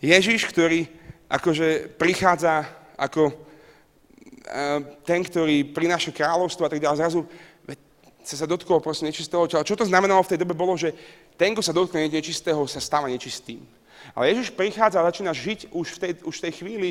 Ježiš, 0.00 0.48
ktorý 0.48 0.88
akože 1.28 1.92
prichádza 2.00 2.64
ako 2.96 3.28
uh, 3.28 3.36
ten, 5.04 5.20
ktorý 5.20 5.76
prináša 5.76 6.08
kráľovstvo 6.08 6.64
a 6.64 6.72
tak 6.72 6.80
ďalej, 6.80 7.04
zrazu 7.04 7.20
sa 8.24 8.40
sa 8.40 8.48
dotkol 8.48 8.80
proste 8.80 9.04
nečistého 9.04 9.44
tela. 9.50 9.68
Čo 9.68 9.76
to 9.76 9.84
znamenalo 9.84 10.24
v 10.24 10.30
tej 10.32 10.40
dobe 10.40 10.56
bolo, 10.56 10.72
že 10.78 10.96
ten, 11.36 11.52
kto 11.52 11.60
sa 11.60 11.76
dotkne 11.76 12.08
nečistého, 12.08 12.64
sa 12.64 12.80
stáva 12.80 13.12
nečistým. 13.12 13.60
Ale 14.12 14.30
Ježiš 14.34 14.52
prichádza 14.52 15.00
a 15.00 15.08
začína 15.08 15.32
žiť 15.32 15.72
už 15.72 15.86
v, 15.94 15.98
tej, 15.98 16.12
už 16.26 16.34
v 16.38 16.44
tej 16.48 16.52
chvíli 16.60 16.88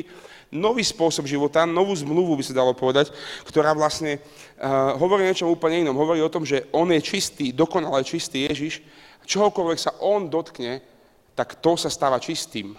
nový 0.52 0.84
spôsob 0.84 1.24
života, 1.24 1.64
novú 1.64 1.96
zmluvu 1.96 2.36
by 2.36 2.44
sa 2.44 2.58
dalo 2.58 2.76
povedať, 2.76 3.08
ktorá 3.48 3.72
vlastne 3.72 4.20
uh, 4.20 4.96
hovorí 5.00 5.24
niečom 5.24 5.48
úplne 5.48 5.80
inom. 5.80 5.96
Hovorí 5.96 6.20
o 6.20 6.32
tom, 6.32 6.44
že 6.44 6.68
on 6.76 6.92
je 6.92 7.00
čistý, 7.00 7.56
dokonale 7.56 8.04
čistý 8.04 8.44
Ježiš. 8.50 8.84
Čohokoľvek 9.24 9.78
sa 9.78 9.96
on 10.02 10.28
dotkne, 10.28 10.84
tak 11.32 11.56
to 11.62 11.78
sa 11.80 11.88
stáva 11.88 12.20
čistým. 12.20 12.76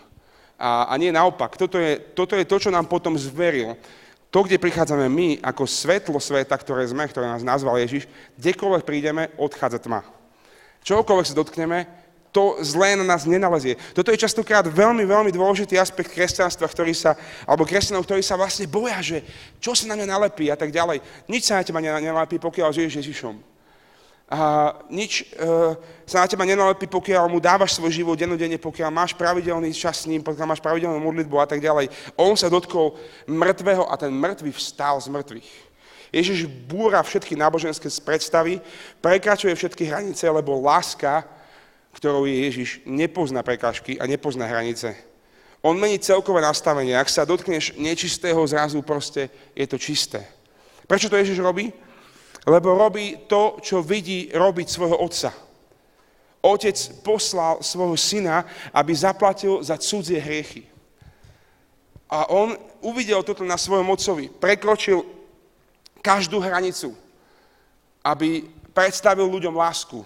A, 0.60 0.86
a 0.86 0.94
nie 1.02 1.10
naopak. 1.10 1.58
Toto 1.58 1.82
je, 1.82 1.98
toto 2.14 2.38
je 2.38 2.46
to, 2.46 2.62
čo 2.62 2.70
nám 2.70 2.86
potom 2.86 3.18
zveril. 3.18 3.74
To, 4.34 4.42
kde 4.42 4.58
prichádzame 4.58 5.10
my, 5.10 5.30
ako 5.46 5.70
svetlo 5.70 6.18
sveta, 6.18 6.58
ktoré 6.58 6.86
sme, 6.90 7.06
ktoré 7.06 7.30
nás 7.30 7.46
nazval 7.46 7.78
Ježiš, 7.78 8.10
kdekoľvek 8.38 8.84
prídeme, 8.86 9.30
odchádza 9.38 9.78
tma. 9.82 10.02
Čohokoľvek 10.82 11.28
sa 11.30 11.38
dotkneme, 11.38 11.86
to 12.34 12.58
zlé 12.66 12.98
na 12.98 13.06
nás 13.06 13.30
nenalezie. 13.30 13.78
Toto 13.94 14.10
je 14.10 14.18
častokrát 14.18 14.66
veľmi, 14.66 15.06
veľmi 15.06 15.30
dôležitý 15.30 15.78
aspekt 15.78 16.10
kresťanstva, 16.10 16.66
ktorý 16.66 16.90
sa, 16.98 17.14
alebo 17.46 17.62
kresťanov, 17.62 18.10
ktorí 18.10 18.26
sa 18.26 18.34
vlastne 18.34 18.66
boja, 18.66 18.98
že 19.06 19.22
čo 19.62 19.78
sa 19.78 19.86
na 19.86 19.94
mňa 19.94 20.08
nalepí 20.10 20.50
a 20.50 20.58
tak 20.58 20.74
ďalej. 20.74 21.00
Nič 21.30 21.46
sa 21.46 21.62
na 21.62 21.64
teba 21.64 21.78
nenalepí, 21.78 22.42
pokiaľ 22.42 22.74
žiješ 22.74 23.06
Ježišom. 23.06 23.38
A 24.34 24.74
nič 24.90 25.30
uh, 25.38 25.78
sa 26.10 26.26
na 26.26 26.28
teba 26.28 26.42
nenalepí, 26.42 26.90
pokiaľ 26.90 27.30
mu 27.30 27.38
dávaš 27.38 27.78
svoj 27.78 27.94
život 27.94 28.18
dennodenne, 28.18 28.58
pokiaľ 28.58 28.90
máš 28.90 29.14
pravidelný 29.14 29.70
čas 29.78 30.02
s 30.02 30.10
ním, 30.10 30.26
pokiaľ 30.26 30.58
máš 30.58 30.64
pravidelnú 30.64 30.98
modlitbu 30.98 31.38
a 31.38 31.46
tak 31.46 31.62
ďalej. 31.62 31.94
On 32.18 32.34
sa 32.34 32.50
dotkol 32.50 32.98
mŕtvého 33.30 33.86
a 33.86 33.94
ten 33.94 34.10
mŕtvy 34.10 34.50
vstal 34.58 34.98
z 34.98 35.14
mŕtvych. 35.14 35.50
Ježiš 36.10 36.50
búra 36.50 37.02
všetky 37.06 37.38
náboženské 37.38 37.90
predstavy, 38.02 38.58
prekračuje 39.06 39.54
všetky 39.54 39.86
hranice, 39.86 40.26
lebo 40.26 40.58
láska 40.62 41.26
ktorou 41.94 42.26
je 42.26 42.36
Ježiš, 42.50 42.70
nepozná 42.84 43.46
prekážky 43.46 44.02
a 44.02 44.10
nepozná 44.10 44.50
hranice. 44.50 44.98
On 45.64 45.78
mení 45.80 46.02
celkové 46.02 46.44
nastavenie. 46.44 46.92
Ak 46.92 47.08
sa 47.08 47.24
dotkneš 47.24 47.80
nečistého 47.80 48.42
zrazu, 48.44 48.84
proste 48.84 49.32
je 49.56 49.64
to 49.64 49.80
čisté. 49.80 50.28
Prečo 50.90 51.08
to 51.08 51.16
Ježiš 51.16 51.40
robí? 51.40 51.72
Lebo 52.44 52.76
robí 52.76 53.24
to, 53.32 53.64
čo 53.64 53.80
vidí 53.80 54.28
robiť 54.36 54.68
svojho 54.68 55.00
otca. 55.00 55.32
Otec 56.44 56.76
poslal 57.08 57.64
svojho 57.64 57.96
syna, 57.96 58.44
aby 58.76 58.92
zaplatil 58.92 59.64
za 59.64 59.80
cudzie 59.80 60.20
hriechy. 60.20 60.68
A 62.12 62.28
on 62.28 62.60
uvidel 62.84 63.24
toto 63.24 63.48
na 63.48 63.56
svojom 63.56 63.88
otcovi. 63.88 64.28
Prekročil 64.28 65.08
každú 66.04 66.44
hranicu, 66.44 66.92
aby 68.04 68.44
predstavil 68.76 69.32
ľuďom 69.32 69.56
lásku 69.56 70.04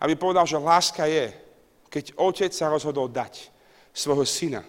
aby 0.00 0.16
povedal, 0.16 0.48
že 0.48 0.56
láska 0.56 1.04
je, 1.04 1.30
keď 1.92 2.16
otec 2.16 2.50
sa 2.50 2.72
rozhodol 2.72 3.06
dať 3.12 3.52
svojho 3.92 4.24
syna. 4.24 4.62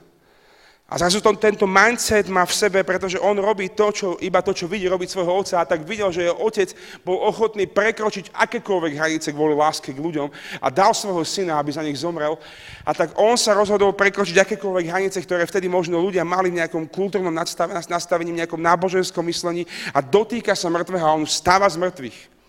A 0.92 1.00
zrazu 1.00 1.24
to, 1.24 1.32
tento 1.40 1.64
mindset 1.64 2.28
má 2.28 2.44
v 2.44 2.52
sebe, 2.52 2.84
pretože 2.84 3.16
on 3.16 3.40
robí 3.40 3.72
to, 3.72 3.96
čo, 3.96 4.08
iba 4.20 4.44
to, 4.44 4.52
čo 4.52 4.68
vidí 4.68 4.92
robiť 4.92 5.08
svojho 5.08 5.40
otca 5.40 5.64
a 5.64 5.70
tak 5.70 5.88
videl, 5.88 6.12
že 6.12 6.28
jeho 6.28 6.36
otec 6.36 6.76
bol 7.08 7.16
ochotný 7.16 7.64
prekročiť 7.64 8.36
akékoľvek 8.36 9.00
hranice 9.00 9.32
kvôli 9.32 9.56
láske 9.56 9.96
k 9.96 10.04
ľuďom 10.04 10.28
a 10.60 10.68
dal 10.68 10.92
svojho 10.92 11.24
syna, 11.24 11.64
aby 11.64 11.72
za 11.72 11.80
nich 11.80 11.96
zomrel. 11.96 12.36
A 12.84 12.92
tak 12.92 13.16
on 13.16 13.40
sa 13.40 13.56
rozhodol 13.56 13.96
prekročiť 13.96 14.44
akékoľvek 14.44 14.92
hranice, 14.92 15.24
ktoré 15.24 15.48
vtedy 15.48 15.72
možno 15.72 15.96
ľudia 15.96 16.28
mali 16.28 16.52
v 16.52 16.60
nejakom 16.60 16.92
kultúrnom 16.92 17.32
nastavení, 17.32 18.36
v 18.36 18.44
nejakom 18.44 18.60
náboženskom 18.60 19.24
myslení 19.32 19.64
a 19.96 20.04
dotýka 20.04 20.60
sa 20.60 20.68
mŕtvého 20.68 21.08
a 21.08 21.16
on 21.16 21.24
stáva 21.24 21.72
z 21.72 21.80
mŕtvych. 21.80 22.41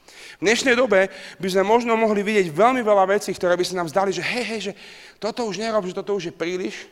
V 0.43 0.51
dnešnej 0.51 0.75
dobe 0.75 1.07
by 1.39 1.49
sme 1.55 1.63
možno 1.63 1.95
mohli 1.95 2.27
vidieť 2.27 2.51
veľmi 2.51 2.83
veľa 2.83 3.15
vecí, 3.15 3.31
ktoré 3.31 3.55
by 3.55 3.63
sa 3.63 3.79
nám 3.79 3.87
zdali, 3.87 4.11
že 4.11 4.27
hej, 4.27 4.43
hej, 4.43 4.61
že 4.67 4.73
toto 5.23 5.47
už 5.47 5.63
nerob, 5.63 5.87
že 5.87 5.95
toto 5.95 6.19
už 6.19 6.27
je 6.27 6.35
príliš, 6.35 6.91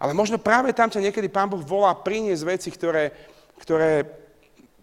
ale 0.00 0.16
možno 0.16 0.40
práve 0.40 0.72
tam 0.72 0.88
ťa 0.88 1.04
niekedy 1.04 1.28
Pán 1.28 1.52
Boh 1.52 1.60
volá 1.60 1.92
priniesť 1.92 2.48
veci, 2.48 2.72
ktoré, 2.72 3.12
ktoré 3.60 4.08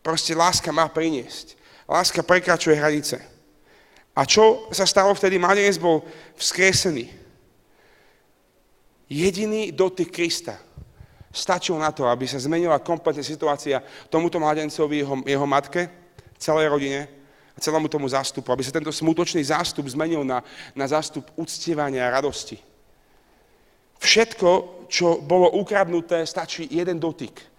proste 0.05 0.37
láska 0.37 0.69
má 0.69 0.85
priniesť. 0.85 1.57
Láska 1.89 2.21
prekračuje 2.21 2.77
hranice. 2.77 3.17
A 4.13 4.21
čo 4.21 4.69
sa 4.69 4.85
stalo 4.85 5.09
vtedy? 5.17 5.41
Mladenec 5.41 5.81
bol 5.81 6.05
vzkriesený. 6.37 7.09
Jediný 9.09 9.73
dotyk 9.73 10.13
Krista 10.13 10.61
stačil 11.33 11.73
na 11.81 11.89
to, 11.89 12.05
aby 12.05 12.29
sa 12.29 12.37
zmenila 12.37 12.77
kompletne 12.85 13.25
situácia 13.25 13.81
tomuto 14.13 14.37
mladencovi, 14.37 15.01
jeho, 15.01 15.15
jeho 15.25 15.47
matke, 15.49 15.89
celej 16.37 16.69
rodine 16.69 17.24
a 17.55 17.59
celému 17.63 17.87
tomu 17.87 18.05
zástupu. 18.11 18.51
Aby 18.51 18.67
sa 18.67 18.75
tento 18.75 18.91
smutočný 18.91 19.39
zástup 19.43 19.87
zmenil 19.87 20.27
na, 20.27 20.43
na 20.75 20.85
zástup 20.85 21.23
uctievania 21.39 22.07
a 22.07 22.19
radosti. 22.19 22.59
Všetko, 23.99 24.83
čo 24.91 25.23
bolo 25.23 25.55
ukradnuté, 25.55 26.19
stačí 26.27 26.67
jeden 26.67 26.99
dotyk. 26.99 27.55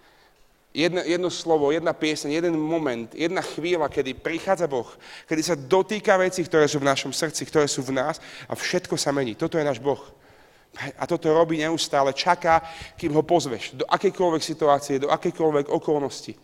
Jedno, 0.77 1.01
jedno 1.01 1.33
slovo, 1.33 1.73
jedna 1.73 1.89
pieseň, 1.89 2.29
jeden 2.29 2.53
moment, 2.53 3.09
jedna 3.17 3.41
chvíľa, 3.41 3.89
kedy 3.89 4.13
prichádza 4.13 4.69
Boh, 4.69 4.85
kedy 5.25 5.41
sa 5.41 5.57
dotýka 5.57 6.13
veci, 6.21 6.45
ktoré 6.45 6.69
sú 6.69 6.77
v 6.77 6.85
našom 6.85 7.09
srdci, 7.09 7.49
ktoré 7.49 7.65
sú 7.65 7.81
v 7.81 7.97
nás 7.97 8.21
a 8.45 8.53
všetko 8.53 8.93
sa 8.93 9.09
mení. 9.09 9.33
Toto 9.33 9.57
je 9.57 9.65
náš 9.65 9.81
Boh. 9.81 9.97
A 11.01 11.09
toto 11.09 11.33
robí 11.33 11.57
neustále, 11.57 12.13
čaká, 12.13 12.61
kým 12.93 13.09
ho 13.17 13.25
pozveš 13.25 13.73
do 13.73 13.89
akejkoľvek 13.89 14.43
situácie, 14.45 15.01
do 15.01 15.09
akejkoľvek 15.09 15.73
okolnosti. 15.73 16.37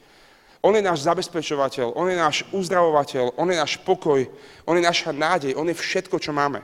On 0.63 0.72
je 0.72 0.79
náš 0.79 1.03
zabezpečovateľ, 1.03 1.91
on 1.91 2.08
je 2.08 2.15
náš 2.15 2.48
uzdravovateľ, 2.55 3.36
on 3.36 3.51
je 3.51 3.60
náš 3.60 3.75
pokoj, 3.84 4.24
on 4.63 4.79
je 4.79 4.84
naša 4.88 5.12
nádej, 5.12 5.60
on 5.60 5.67
je 5.67 5.75
všetko, 5.75 6.15
čo 6.24 6.32
máme. 6.32 6.63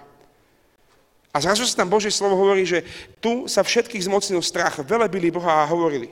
A 1.36 1.38
zrazu 1.44 1.68
sa 1.68 1.84
tam 1.84 1.92
Božie 1.92 2.10
slovo 2.10 2.40
hovorí, 2.40 2.64
že 2.64 2.88
tu 3.20 3.46
sa 3.46 3.60
všetkých 3.60 4.08
zmocnil 4.08 4.40
strach, 4.40 4.80
velebili 4.82 5.30
Boha 5.30 5.62
a 5.62 5.70
hovorili. 5.70 6.10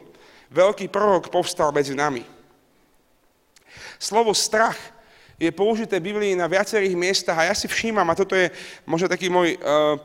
Veľký 0.52 0.92
prorok 0.92 1.32
povstal 1.32 1.72
medzi 1.72 1.96
nami. 1.96 2.28
Slovo 3.98 4.36
strach 4.36 4.78
je 5.40 5.50
použité 5.50 5.98
v 5.98 6.12
Biblii 6.12 6.36
na 6.36 6.46
viacerých 6.46 6.94
miestach 6.94 7.40
a 7.40 7.48
ja 7.50 7.56
si 7.56 7.72
všímam, 7.72 8.06
a 8.12 8.20
toto 8.20 8.36
je 8.36 8.52
možno 8.84 9.08
taký 9.08 9.32
môj 9.32 9.56
uh, 9.64 9.96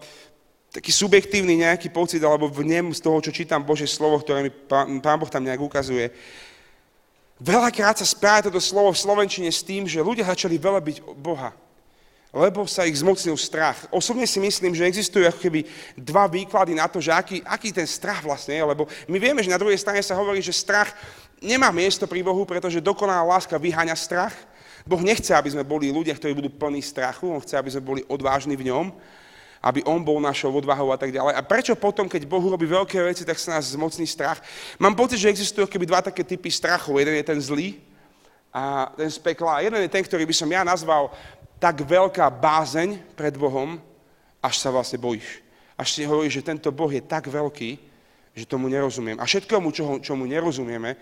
taký 0.73 0.89
subjektívny 0.89 1.61
nejaký 1.61 1.93
pocit, 1.93 2.25
alebo 2.25 2.49
vnem 2.49 2.97
z 2.97 3.01
toho, 3.05 3.21
čo 3.21 3.29
čítam 3.29 3.61
Božie 3.61 3.85
slovo, 3.85 4.17
ktoré 4.25 4.49
mi 4.49 4.49
pán, 4.49 5.03
pán 5.05 5.21
Boh 5.21 5.29
tam 5.29 5.45
nejak 5.45 5.61
ukazuje. 5.61 6.09
Veľakrát 7.43 7.99
sa 7.99 8.07
spája 8.07 8.47
toto 8.47 8.63
slovo 8.63 8.95
v 8.95 9.03
Slovenčine 9.03 9.51
s 9.51 9.67
tým, 9.67 9.83
že 9.91 9.99
ľudia 9.99 10.31
začali 10.31 10.55
velebiť 10.63 11.03
Boha 11.19 11.51
lebo 12.33 12.65
sa 12.65 12.89
ich 12.89 12.97
zmocnil 12.97 13.37
strach. 13.37 13.77
Osobne 13.93 14.25
si 14.25 14.41
myslím, 14.41 14.73
že 14.73 14.89
existujú 14.89 15.29
ako 15.29 15.37
keby 15.37 15.69
dva 16.01 16.25
výklady 16.25 16.73
na 16.73 16.89
to, 16.89 16.97
že 16.97 17.13
aký, 17.13 17.45
aký 17.45 17.77
ten 17.77 17.85
strach 17.85 18.25
vlastne 18.25 18.57
je, 18.57 18.65
lebo 18.65 18.89
my 19.05 19.19
vieme, 19.21 19.45
že 19.45 19.53
na 19.53 19.61
druhej 19.61 19.77
strane 19.77 20.01
sa 20.01 20.17
hovorí, 20.17 20.41
že 20.41 20.57
strach 20.57 20.97
nemá 21.45 21.69
miesto 21.69 22.09
pri 22.09 22.25
Bohu, 22.25 22.49
pretože 22.49 22.81
dokonalá 22.81 23.37
láska 23.37 23.61
vyháňa 23.61 23.93
strach. 23.93 24.33
Boh 24.89 25.05
nechce, 25.05 25.29
aby 25.37 25.53
sme 25.53 25.63
boli 25.63 25.93
ľudia, 25.93 26.17
ktorí 26.17 26.33
budú 26.33 26.49
plní 26.49 26.81
strachu, 26.81 27.29
On 27.29 27.39
chce, 27.45 27.55
aby 27.61 27.71
sme 27.71 27.85
boli 27.85 28.01
odvážni 28.09 28.57
v 28.57 28.73
ňom, 28.73 28.89
aby 29.63 29.87
On 29.87 30.03
bol 30.03 30.19
našou 30.19 30.51
odvahou 30.51 30.91
a 30.91 30.99
tak 30.99 31.15
ďalej. 31.15 31.39
A 31.39 31.43
prečo 31.47 31.79
potom, 31.79 32.11
keď 32.11 32.27
Boh 32.27 32.43
robí 32.43 32.67
veľké 32.67 32.99
veci, 32.99 33.23
tak 33.23 33.39
sa 33.39 33.57
nás 33.57 33.73
zmocní 33.73 34.05
strach? 34.11 34.43
Mám 34.83 34.99
pocit, 34.99 35.23
že 35.23 35.31
existujú 35.31 35.71
keby 35.71 35.87
dva 35.87 36.03
také 36.03 36.27
typy 36.27 36.51
strachov. 36.51 36.99
Jeden 36.99 37.15
je 37.15 37.25
ten 37.25 37.39
zlý, 37.39 37.79
a 38.53 38.93
ten 38.93 39.09
z 39.09 39.19
pekla. 39.19 39.59
A 39.59 39.65
jeden 39.65 39.81
je 39.81 39.89
ten, 39.89 40.05
ktorý 40.05 40.29
by 40.29 40.35
som 40.37 40.49
ja 40.53 40.61
nazval 40.61 41.09
tak 41.57 41.81
veľká 41.81 42.29
bázeň 42.29 43.01
pred 43.17 43.33
Bohom, 43.33 43.81
až 44.45 44.55
sa 44.61 44.69
vlastne 44.69 45.01
bojíš. 45.01 45.41
Až 45.79 45.89
si 45.97 46.03
hovoríš, 46.05 46.43
že 46.43 46.49
tento 46.53 46.69
Boh 46.69 46.93
je 46.93 47.01
tak 47.01 47.33
veľký, 47.33 47.81
že 48.37 48.45
tomu 48.45 48.69
nerozumiem. 48.69 49.17
A 49.17 49.25
všetkému, 49.25 49.73
čo, 49.73 50.03
čomu 50.05 50.29
nerozumieme, 50.29 50.99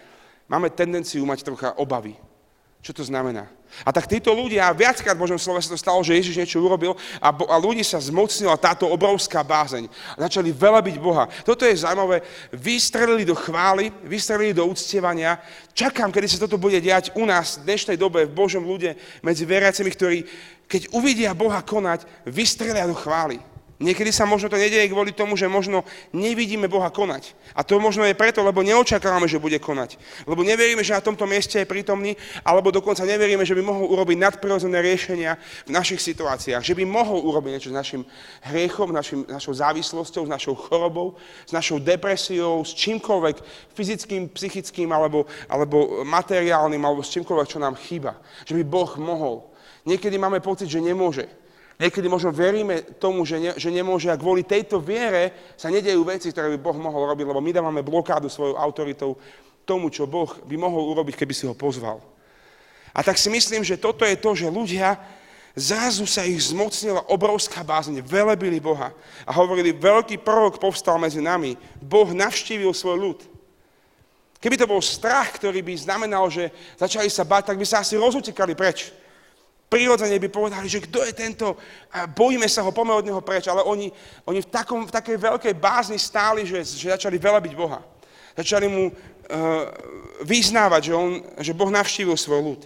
máme 0.46 0.70
tendenciu 0.70 1.26
mať 1.26 1.42
trocha 1.42 1.74
obavy. 1.74 2.14
Čo 2.80 2.96
to 2.96 3.02
znamená? 3.04 3.44
A 3.87 3.94
tak 3.94 4.10
títo 4.10 4.34
ľudia, 4.34 4.75
viackrát 4.75 5.14
v 5.14 5.22
Božom 5.22 5.38
slove 5.38 5.62
sa 5.62 5.72
to 5.72 5.78
stalo, 5.78 6.02
že 6.02 6.18
Ježiš 6.18 6.37
niečo 6.42 6.58
urobil 6.58 6.99
a, 7.22 7.28
bo, 7.30 7.46
a 7.46 7.54
ľudí 7.54 7.87
sa 7.87 8.02
zmocnila 8.02 8.58
táto 8.58 8.88
obrovská 8.90 9.46
bázeň. 9.46 9.87
A 10.18 10.26
začali 10.26 10.50
velebiť 10.50 10.99
Boha. 10.99 11.30
Toto 11.46 11.62
je 11.62 11.78
zaujímavé. 11.78 12.20
Vystrelili 12.50 13.22
do 13.22 13.38
chvály, 13.38 13.94
vystrelili 14.02 14.56
do 14.56 14.66
uctievania. 14.66 15.38
Čakám, 15.70 16.10
kedy 16.10 16.26
sa 16.26 16.42
toto 16.44 16.58
bude 16.58 16.82
diať 16.82 17.14
u 17.14 17.22
nás 17.25 17.62
v 17.62 17.70
dnešnej 17.70 17.96
dobe 17.96 18.26
v 18.26 18.34
Božom 18.34 18.66
ľude 18.66 18.99
medzi 19.22 19.46
veriacimi, 19.46 19.90
ktorí, 19.92 20.18
keď 20.66 20.90
uvidia 20.90 21.30
Boha 21.30 21.62
konať, 21.62 22.04
vystrelia 22.26 22.90
do 22.90 22.96
chvály. 22.99 23.38
Niekedy 23.80 24.12
sa 24.12 24.28
možno 24.28 24.52
to 24.52 24.60
nedieje 24.60 24.92
kvôli 24.92 25.16
tomu, 25.16 25.40
že 25.40 25.49
možno 25.49 25.88
nevidíme 26.12 26.68
Boha 26.68 26.92
konať. 26.92 27.32
A 27.56 27.64
to 27.64 27.80
možno 27.80 28.04
je 28.04 28.12
preto, 28.12 28.44
lebo 28.44 28.60
neočakávame, 28.60 29.25
že 29.25 29.40
bude 29.40 29.56
konať. 29.56 29.96
Lebo 30.28 30.44
neveríme, 30.44 30.84
že 30.84 30.92
na 30.92 31.00
tomto 31.00 31.25
mieste 31.25 31.56
je 31.56 31.64
prítomný, 31.64 32.12
alebo 32.44 32.68
dokonca 32.68 33.08
neveríme, 33.08 33.40
že 33.40 33.56
by 33.56 33.64
mohol 33.64 33.88
urobiť 33.88 34.20
nadprirodzené 34.20 34.84
riešenia 34.84 35.40
v 35.64 35.72
našich 35.72 35.96
situáciách. 35.96 36.60
Že 36.60 36.76
by 36.76 36.84
mohol 36.84 37.25
urobiť 37.25 37.50
niečo 37.56 37.72
s 37.72 37.80
našim 37.80 38.04
hriechom, 38.52 38.92
našim, 38.92 39.25
našou 39.25 39.56
závislosťou, 39.56 40.28
s 40.28 40.34
našou 40.37 40.60
chorobou, 40.60 41.16
s 41.49 41.52
našou 41.56 41.80
depresiou, 41.80 42.60
s 42.60 42.76
čímkoľvek 42.76 43.40
fyzickým, 43.72 44.28
psychickým, 44.37 44.92
alebo, 44.92 45.25
alebo 45.49 46.04
materiálnym, 46.04 46.84
alebo 46.84 47.00
s 47.00 47.16
čímkoľvek, 47.16 47.49
čo 47.49 47.56
nám 47.56 47.80
chýba. 47.80 48.20
Že 48.44 48.60
by 48.60 48.62
Boh 48.68 48.92
mohol. 49.00 49.49
Niekedy 49.88 50.20
máme 50.20 50.44
pocit, 50.44 50.68
že 50.68 50.84
nemôže. 50.84 51.39
Niekedy 51.80 52.12
možno 52.12 52.28
veríme 52.28 52.84
tomu, 53.00 53.25
že, 53.25 53.40
ne, 53.40 53.52
že 53.56 53.72
nemôže 53.72 54.12
a 54.12 54.20
kvôli 54.20 54.44
tejto 54.44 54.84
viere 54.84 55.32
sa 55.56 55.72
nedejú 55.72 56.04
veci, 56.04 56.28
ktoré 56.28 56.52
by 56.52 56.60
Boh 56.60 56.76
mohol 56.76 57.08
robiť, 57.08 57.25
lebo 57.25 57.40
my 57.40 57.56
dávame 57.56 57.80
blokádu 57.80 58.28
svojou 58.28 58.60
autoritou 58.60 59.16
tomu, 59.64 59.88
čo 59.88 60.04
Boh 60.04 60.28
by 60.44 60.60
mohol 60.60 60.92
urobiť, 60.92 61.16
keby 61.16 61.32
si 61.32 61.49
ho 61.49 61.56
pozval. 61.56 62.04
A 62.92 63.00
tak 63.00 63.16
si 63.16 63.32
myslím, 63.32 63.64
že 63.64 63.80
toto 63.80 64.04
je 64.04 64.12
to, 64.12 64.37
že 64.37 64.52
ľudia 64.52 65.00
zrazu 65.56 66.04
sa 66.04 66.20
ich 66.20 66.52
zmocnila 66.52 67.00
obrovská 67.08 67.64
bázeň, 67.64 68.04
velebili 68.04 68.60
Boha 68.60 68.92
a 69.25 69.32
hovorili, 69.32 69.72
veľký 69.72 70.20
prorok 70.20 70.60
povstal 70.60 71.00
medzi 71.00 71.25
nami, 71.25 71.56
Boh 71.80 72.12
navštívil 72.12 72.76
svoj 72.76 72.96
ľud. 73.00 73.18
Keby 74.37 74.60
to 74.60 74.68
bol 74.68 74.84
strach, 74.84 75.40
ktorý 75.40 75.64
by 75.64 75.80
znamenal, 75.80 76.28
že 76.28 76.52
začali 76.76 77.08
sa 77.08 77.25
báť, 77.25 77.52
tak 77.52 77.56
by 77.56 77.64
sa 77.64 77.80
asi 77.80 77.96
rozutekali 77.96 78.52
preč 78.52 78.92
prirodzene 79.70 80.18
by 80.18 80.28
povedali, 80.28 80.66
že 80.66 80.82
kto 80.82 81.06
je 81.06 81.14
tento, 81.14 81.54
bojíme 82.18 82.50
sa 82.50 82.66
ho, 82.66 82.74
poďme 82.74 82.98
od 82.98 83.06
neho 83.06 83.22
preč, 83.22 83.46
ale 83.46 83.62
oni, 83.62 83.86
oni 84.26 84.42
v, 84.42 84.48
takom, 84.50 84.82
v 84.82 84.90
takej 84.90 85.16
veľkej 85.16 85.54
bázni 85.54 85.94
stáli, 85.94 86.42
že, 86.42 86.66
že 86.66 86.90
začali 86.90 87.22
velebiť 87.22 87.54
Boha. 87.54 87.78
Začali 88.34 88.66
mu 88.66 88.90
uh, 88.90 88.94
vyznávať, 90.26 90.90
že, 90.90 90.94
on, 90.98 91.22
že 91.38 91.54
Boh 91.54 91.70
navštívil 91.70 92.18
svoj 92.18 92.40
ľud. 92.42 92.60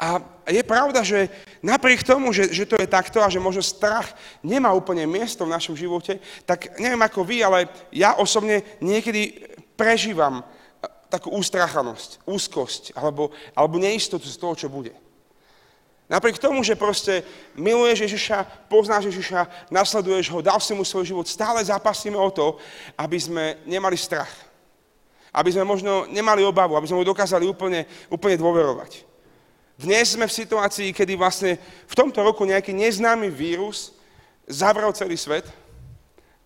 A 0.00 0.16
je 0.48 0.64
pravda, 0.64 1.04
že 1.04 1.28
napriek 1.60 2.02
tomu, 2.02 2.32
že, 2.32 2.48
že 2.50 2.64
to 2.64 2.80
je 2.80 2.88
takto 2.88 3.20
a 3.20 3.28
že 3.28 3.36
možno 3.36 3.60
strach 3.60 4.10
nemá 4.40 4.72
úplne 4.72 5.04
miesto 5.04 5.44
v 5.44 5.52
našom 5.52 5.76
živote, 5.76 6.18
tak 6.48 6.80
neviem 6.80 7.04
ako 7.04 7.20
vy, 7.20 7.44
ale 7.44 7.68
ja 7.92 8.16
osobne 8.16 8.64
niekedy 8.80 9.44
prežívam 9.76 10.40
takú 11.10 11.34
ústrachanosť, 11.34 12.22
úzkosť 12.22 12.94
alebo, 12.94 13.34
alebo 13.52 13.82
neistotu 13.82 14.30
z 14.30 14.38
toho, 14.38 14.54
čo 14.54 14.70
bude. 14.70 14.94
Napriek 16.10 16.42
tomu, 16.42 16.66
že 16.66 16.74
proste 16.74 17.22
miluješ 17.54 18.10
Ježiša, 18.10 18.66
poznáš 18.66 19.14
Ježiša, 19.14 19.70
nasleduješ 19.70 20.26
ho, 20.34 20.42
dal 20.42 20.58
si 20.58 20.74
mu 20.74 20.82
svoj 20.82 21.06
život, 21.06 21.26
stále 21.26 21.62
zápasíme 21.62 22.18
o 22.18 22.30
to, 22.34 22.58
aby 22.98 23.14
sme 23.14 23.62
nemali 23.62 23.94
strach. 23.94 24.30
Aby 25.30 25.54
sme 25.54 25.62
možno 25.62 26.10
nemali 26.10 26.42
obavu, 26.42 26.74
aby 26.74 26.90
sme 26.90 26.98
mu 26.98 27.06
dokázali 27.06 27.46
úplne, 27.46 27.86
úplne 28.10 28.34
dôverovať. 28.34 29.06
Dnes 29.78 30.18
sme 30.18 30.26
v 30.26 30.34
situácii, 30.34 30.90
kedy 30.90 31.14
vlastne 31.14 31.54
v 31.86 31.94
tomto 31.94 32.26
roku 32.26 32.42
nejaký 32.42 32.74
neznámy 32.74 33.30
vírus 33.30 33.94
zavrel 34.50 34.90
celý 34.90 35.14
svet. 35.14 35.46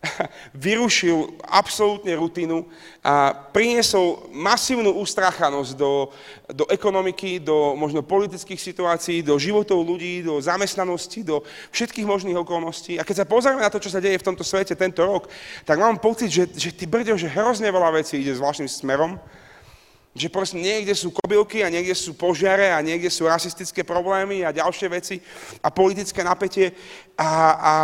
vyrušil 0.67 1.41
absolútne 1.45 2.15
rutinu 2.17 2.69
a 3.05 3.33
priniesol 3.33 4.29
masívnu 4.33 4.93
ustráchanosť 5.01 5.73
do, 5.77 6.09
do 6.49 6.65
ekonomiky, 6.73 7.41
do 7.41 7.77
možno 7.77 8.01
politických 8.01 8.61
situácií, 8.61 9.21
do 9.21 9.37
životov 9.37 9.85
ľudí, 9.85 10.25
do 10.25 10.41
zamestnanosti, 10.41 11.21
do 11.25 11.45
všetkých 11.73 12.09
možných 12.09 12.41
okolností. 12.41 12.97
A 12.97 13.07
keď 13.07 13.25
sa 13.25 13.31
pozrieme 13.31 13.61
na 13.61 13.73
to, 13.73 13.83
čo 13.83 13.93
sa 13.93 14.01
deje 14.01 14.21
v 14.21 14.27
tomto 14.33 14.45
svete 14.45 14.73
tento 14.73 15.05
rok, 15.05 15.29
tak 15.69 15.77
mám 15.77 16.01
pocit, 16.01 16.33
že, 16.33 16.49
že 16.53 16.71
ty 16.73 16.89
brďo, 16.89 17.21
že 17.21 17.33
hrozne 17.33 17.69
veľa 17.69 18.01
vecí 18.01 18.21
ide 18.21 18.33
zvláštnym 18.33 18.71
smerom, 18.71 19.21
že 20.15 20.31
proste 20.31 20.63
niekde 20.63 20.95
sú 20.95 21.11
kobylky 21.11 21.67
a 21.67 21.69
niekde 21.69 21.91
sú 21.91 22.15
požiare 22.15 22.71
a 22.71 22.79
niekde 22.79 23.11
sú 23.11 23.27
rasistické 23.27 23.83
problémy 23.83 24.47
a 24.47 24.55
ďalšie 24.55 24.87
veci 24.87 25.19
a 25.59 25.75
politické 25.75 26.23
napätie 26.23 26.71
a, 27.19 27.27
a, 27.27 27.75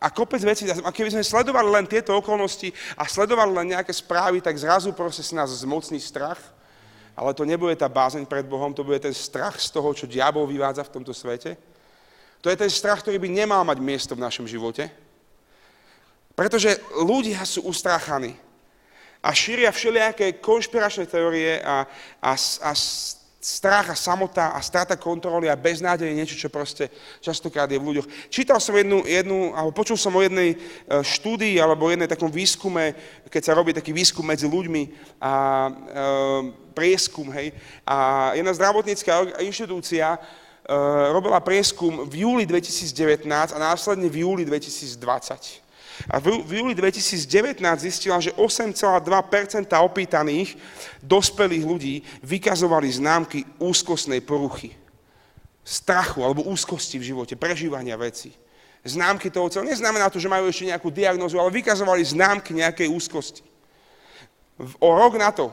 a 0.00 0.12
kopec 0.12 0.44
vecí. 0.44 0.68
A 0.68 0.92
keby 0.92 1.10
sme 1.12 1.24
sledovali 1.24 1.68
len 1.72 1.86
tieto 1.88 2.12
okolnosti 2.16 2.72
a 2.96 3.08
sledovali 3.08 3.52
len 3.52 3.66
nejaké 3.76 3.92
správy, 3.92 4.44
tak 4.44 4.56
zrazu 4.60 4.92
proste 4.92 5.24
si 5.24 5.32
nás 5.32 5.50
zmocný 5.50 6.00
strach. 6.00 6.38
Ale 7.16 7.32
to 7.32 7.48
nebude 7.48 7.72
tá 7.80 7.88
bázeň 7.88 8.28
pred 8.28 8.44
Bohom, 8.44 8.76
to 8.76 8.84
bude 8.84 9.00
ten 9.00 9.16
strach 9.16 9.56
z 9.56 9.72
toho, 9.72 9.88
čo 9.96 10.04
diabol 10.04 10.44
vyvádza 10.44 10.84
v 10.84 11.00
tomto 11.00 11.16
svete. 11.16 11.56
To 12.44 12.52
je 12.52 12.60
ten 12.60 12.68
strach, 12.68 13.00
ktorý 13.00 13.16
by 13.16 13.28
nemal 13.32 13.64
mať 13.64 13.80
miesto 13.80 14.12
v 14.12 14.20
našom 14.20 14.44
živote. 14.44 14.92
Pretože 16.36 16.76
ľudia 17.00 17.40
sú 17.48 17.64
ustráchaní 17.64 18.36
a 19.24 19.32
šíria 19.32 19.72
všelijaké 19.72 20.36
konšpiračné 20.44 21.08
teórie 21.08 21.56
a, 21.64 21.88
a, 22.20 22.32
a 22.36 22.70
strach 23.40 23.92
a 23.92 23.96
samota 23.96 24.56
a 24.56 24.60
strata 24.64 24.96
kontroly 24.96 25.46
a 25.46 25.54
beznádej 25.54 26.08
je 26.08 26.18
niečo, 26.18 26.36
čo 26.36 26.48
proste 26.48 26.88
častokrát 27.20 27.70
je 27.70 27.78
v 27.78 27.86
ľuďoch. 27.92 28.08
Čítal 28.32 28.58
som 28.58 28.74
jednu, 28.74 29.04
jednu 29.04 29.52
alebo 29.52 29.76
počul 29.76 30.00
som 30.00 30.16
o 30.16 30.24
jednej 30.24 30.56
e, 30.56 30.56
štúdii 31.04 31.60
alebo 31.60 31.92
jednej 31.92 32.08
takom 32.08 32.32
výskume, 32.32 32.96
keď 33.28 33.42
sa 33.44 33.56
robí 33.56 33.76
taký 33.76 33.92
výskum 33.92 34.24
medzi 34.24 34.48
ľuďmi 34.48 34.82
a 35.20 35.32
e, 35.68 35.70
prieskum, 36.72 37.28
hej. 37.36 37.52
A 37.84 38.32
jedna 38.34 38.56
zdravotnícká 38.56 39.44
inštitúcia 39.44 40.16
e, 40.16 40.18
robila 41.12 41.38
prieskum 41.44 42.08
v 42.08 42.24
júli 42.24 42.44
2019 42.48 43.28
a 43.28 43.58
následne 43.60 44.08
v 44.08 44.24
júli 44.24 44.42
2020. 44.48 45.65
A 46.12 46.20
v, 46.20 46.44
júli 46.44 46.76
2019 46.76 47.56
zistila, 47.80 48.20
že 48.20 48.36
8,2% 48.36 49.72
opýtaných 49.72 50.60
dospelých 51.00 51.64
ľudí 51.64 51.94
vykazovali 52.20 52.88
známky 52.92 53.48
úzkostnej 53.56 54.20
poruchy. 54.20 54.76
Strachu 55.66 56.22
alebo 56.22 56.46
úzkosti 56.46 57.00
v 57.00 57.08
živote, 57.14 57.34
prežívania 57.34 57.96
veci. 57.98 58.30
Známky 58.86 59.34
toho 59.34 59.50
celého. 59.50 59.74
Neznamená 59.74 60.06
to, 60.12 60.22
že 60.22 60.30
majú 60.30 60.46
ešte 60.46 60.70
nejakú 60.70 60.94
diagnózu, 60.94 61.42
ale 61.42 61.50
vykazovali 61.50 62.06
známky 62.06 62.54
nejakej 62.54 62.86
úzkosti. 62.86 63.42
O 64.78 64.94
rok 64.94 65.18
na 65.18 65.34
to, 65.34 65.50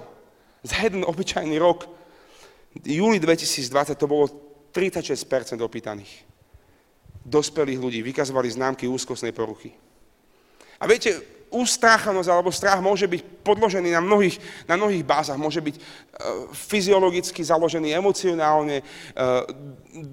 za 0.62 0.80
jeden 0.80 1.02
obyčajný 1.04 1.58
rok, 1.58 1.90
júli 2.86 3.18
2020 3.18 3.98
to 3.98 4.06
bolo 4.06 4.30
36% 4.72 5.60
opýtaných. 5.60 6.24
Dospelých 7.24 7.80
ľudí 7.80 8.00
vykazovali 8.06 8.54
známky 8.54 8.86
úzkostnej 8.86 9.34
poruchy. 9.34 9.83
A 10.84 10.88
viete, 10.92 11.24
ustráchanosť 11.54 12.28
alebo 12.28 12.50
strach 12.50 12.82
môže 12.82 13.06
byť 13.06 13.46
podložený 13.46 13.94
na 13.94 14.02
mnohých, 14.02 14.42
na 14.66 14.76
mnohých 14.76 15.06
bázach. 15.06 15.38
Môže 15.38 15.62
byť 15.62 15.76
e, 15.78 15.82
fyziologicky 16.52 17.46
založený, 17.46 17.94
emocionálne, 17.94 18.82
e, 18.82 18.84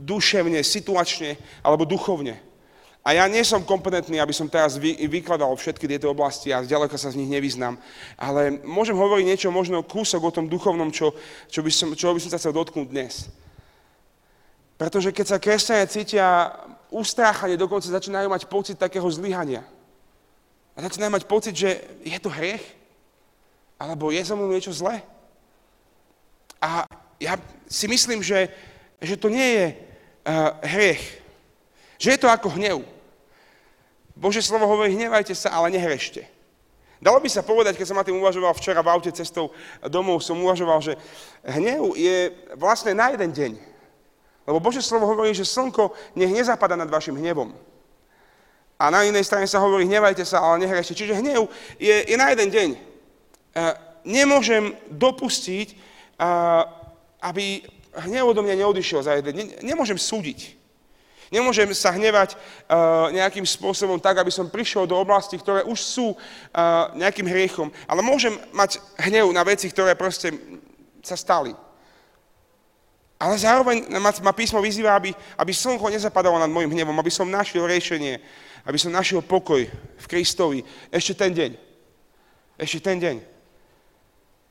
duševne, 0.04 0.60
situačne 0.60 1.40
alebo 1.64 1.88
duchovne. 1.88 2.38
A 3.00 3.16
ja 3.16 3.24
nie 3.24 3.40
som 3.40 3.64
kompetentný, 3.64 4.20
aby 4.20 4.36
som 4.36 4.44
teraz 4.44 4.76
vy, 4.76 4.92
vykladal 5.08 5.56
všetky 5.56 5.88
tieto 5.88 6.12
oblasti 6.12 6.52
a 6.52 6.60
zďaleka 6.60 7.00
sa 7.00 7.08
z 7.08 7.16
nich 7.16 7.32
nevyznám. 7.32 7.80
Ale 8.20 8.60
môžem 8.60 8.92
hovoriť 8.92 9.24
niečo, 9.24 9.48
možno 9.48 9.80
kúsok 9.80 10.20
o 10.20 10.34
tom 10.36 10.52
duchovnom, 10.52 10.92
čo, 10.92 11.16
čo, 11.48 11.64
by, 11.64 11.72
som, 11.72 11.88
čo 11.96 12.12
by 12.12 12.20
som 12.20 12.30
sa 12.30 12.38
chcel 12.38 12.52
dotknúť 12.52 12.86
dnes. 12.92 13.32
Pretože 14.76 15.16
keď 15.16 15.26
sa 15.26 15.40
kresťania 15.40 15.88
cítia 15.88 16.26
ustráchanie, 16.92 17.56
dokonca 17.56 17.88
začínajú 17.88 18.28
mať 18.28 18.44
pocit 18.52 18.76
takého 18.76 19.08
zlyhania. 19.08 19.64
A 20.80 20.88
začínajú 20.88 21.12
mať 21.12 21.28
pocit, 21.28 21.52
že 21.52 21.76
je 22.00 22.16
to 22.16 22.32
hriech, 22.32 22.64
alebo 23.76 24.08
je 24.08 24.24
za 24.24 24.32
mnou 24.32 24.48
niečo 24.48 24.72
zlé. 24.72 25.04
A 26.56 26.88
ja 27.20 27.36
si 27.68 27.84
myslím, 27.84 28.24
že, 28.24 28.48
že 28.96 29.20
to 29.20 29.28
nie 29.28 29.44
je 29.44 29.66
uh, 29.76 30.56
hriech. 30.64 31.04
Že 32.00 32.16
je 32.16 32.20
to 32.24 32.32
ako 32.32 32.56
hnev. 32.56 32.80
Bože 34.16 34.40
slovo 34.40 34.64
hovorí, 34.64 34.96
hnevajte 34.96 35.36
sa, 35.36 35.52
ale 35.52 35.68
nehrešte. 35.68 36.24
Dalo 36.96 37.20
by 37.20 37.28
sa 37.28 37.44
povedať, 37.44 37.76
keď 37.76 37.84
som 37.92 38.00
ma 38.00 38.04
tým 38.04 38.16
uvažoval 38.16 38.56
včera 38.56 38.80
v 38.80 38.88
aute 38.88 39.12
cestou 39.12 39.52
domov, 39.84 40.24
som 40.24 40.40
uvažoval, 40.40 40.80
že 40.80 40.96
hnev 41.44 41.92
je 41.92 42.32
vlastne 42.56 42.96
na 42.96 43.12
jeden 43.12 43.36
deň. 43.36 43.52
Lebo 44.48 44.64
Bože 44.64 44.80
slovo 44.80 45.04
hovorí, 45.12 45.36
že 45.36 45.44
slnko 45.44 45.92
nech 46.16 46.32
nezapada 46.32 46.72
nad 46.72 46.88
vašim 46.88 47.20
hnevom. 47.20 47.52
A 48.80 48.88
na 48.88 49.04
inej 49.04 49.28
strane 49.28 49.44
sa 49.44 49.60
hovorí, 49.60 49.84
hnevajte 49.84 50.24
sa, 50.24 50.40
ale 50.40 50.64
nehrešte. 50.64 50.96
Čiže 50.96 51.20
hnev 51.20 51.52
je, 51.76 51.92
je 52.08 52.16
na 52.16 52.32
jeden 52.32 52.48
deň. 52.48 52.68
Uh, 52.72 53.76
nemôžem 54.08 54.72
dopustiť, 54.88 55.76
uh, 56.16 56.64
aby 57.20 57.60
hnev 58.08 58.32
odo 58.32 58.40
mňa 58.40 58.64
neodišiel 58.64 59.04
za 59.04 59.20
jeden. 59.20 59.52
Nemôžem 59.60 60.00
súdiť. 60.00 60.56
Nemôžem 61.28 61.68
sa 61.76 61.92
hnevať 61.92 62.34
uh, 62.34 63.12
nejakým 63.12 63.44
spôsobom 63.44 64.00
tak, 64.00 64.16
aby 64.16 64.32
som 64.32 64.48
prišiel 64.48 64.88
do 64.88 64.96
oblasti, 64.96 65.36
ktoré 65.36 65.60
už 65.68 65.76
sú 65.76 66.16
nejakým 66.96 67.28
hriechom. 67.28 67.68
Ale 67.84 68.00
môžem 68.00 68.32
mať 68.56 68.80
hnev 68.96 69.28
na 69.36 69.44
veci, 69.44 69.68
ktoré 69.68 69.92
proste 69.92 70.32
sa 71.04 71.20
stali. 71.20 71.52
Ale 73.20 73.36
zároveň 73.36 73.92
ma, 74.00 74.08
ma 74.24 74.32
písmo 74.32 74.64
vyzýva, 74.64 74.96
aby, 74.96 75.12
aby 75.36 75.52
slnko 75.52 75.92
nezapadalo 75.92 76.40
nad 76.40 76.48
môjim 76.48 76.72
hnevom, 76.72 76.96
aby 76.96 77.12
som 77.12 77.28
našiel 77.28 77.68
riešenie 77.68 78.16
aby 78.64 78.78
som 78.78 78.92
našiel 78.92 79.24
pokoj 79.24 79.64
v 79.70 80.06
Kristovi 80.10 80.60
ešte 80.92 81.16
ten 81.16 81.32
deň. 81.32 81.50
Ešte 82.60 82.80
ten 82.80 83.00
deň. 83.00 83.16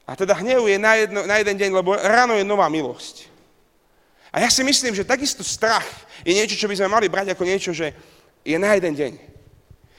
A 0.10 0.18
teda 0.18 0.34
hnev 0.42 0.66
je 0.66 0.78
na, 0.82 0.94
jedno, 0.98 1.22
na 1.30 1.38
jeden 1.38 1.54
deň, 1.54 1.70
lebo 1.70 1.94
ráno 1.94 2.34
je 2.34 2.42
nová 2.42 2.66
milosť. 2.66 3.30
A 4.34 4.42
ja 4.42 4.50
si 4.50 4.66
myslím, 4.66 4.94
že 4.98 5.06
takisto 5.06 5.46
strach 5.46 5.86
je 6.26 6.34
niečo, 6.34 6.58
čo 6.58 6.70
by 6.70 6.78
sme 6.78 6.90
mali 6.90 7.06
brať 7.10 7.34
ako 7.34 7.46
niečo, 7.46 7.74
že 7.74 7.94
je 8.42 8.58
na 8.58 8.74
jeden 8.74 8.94
deň. 8.98 9.14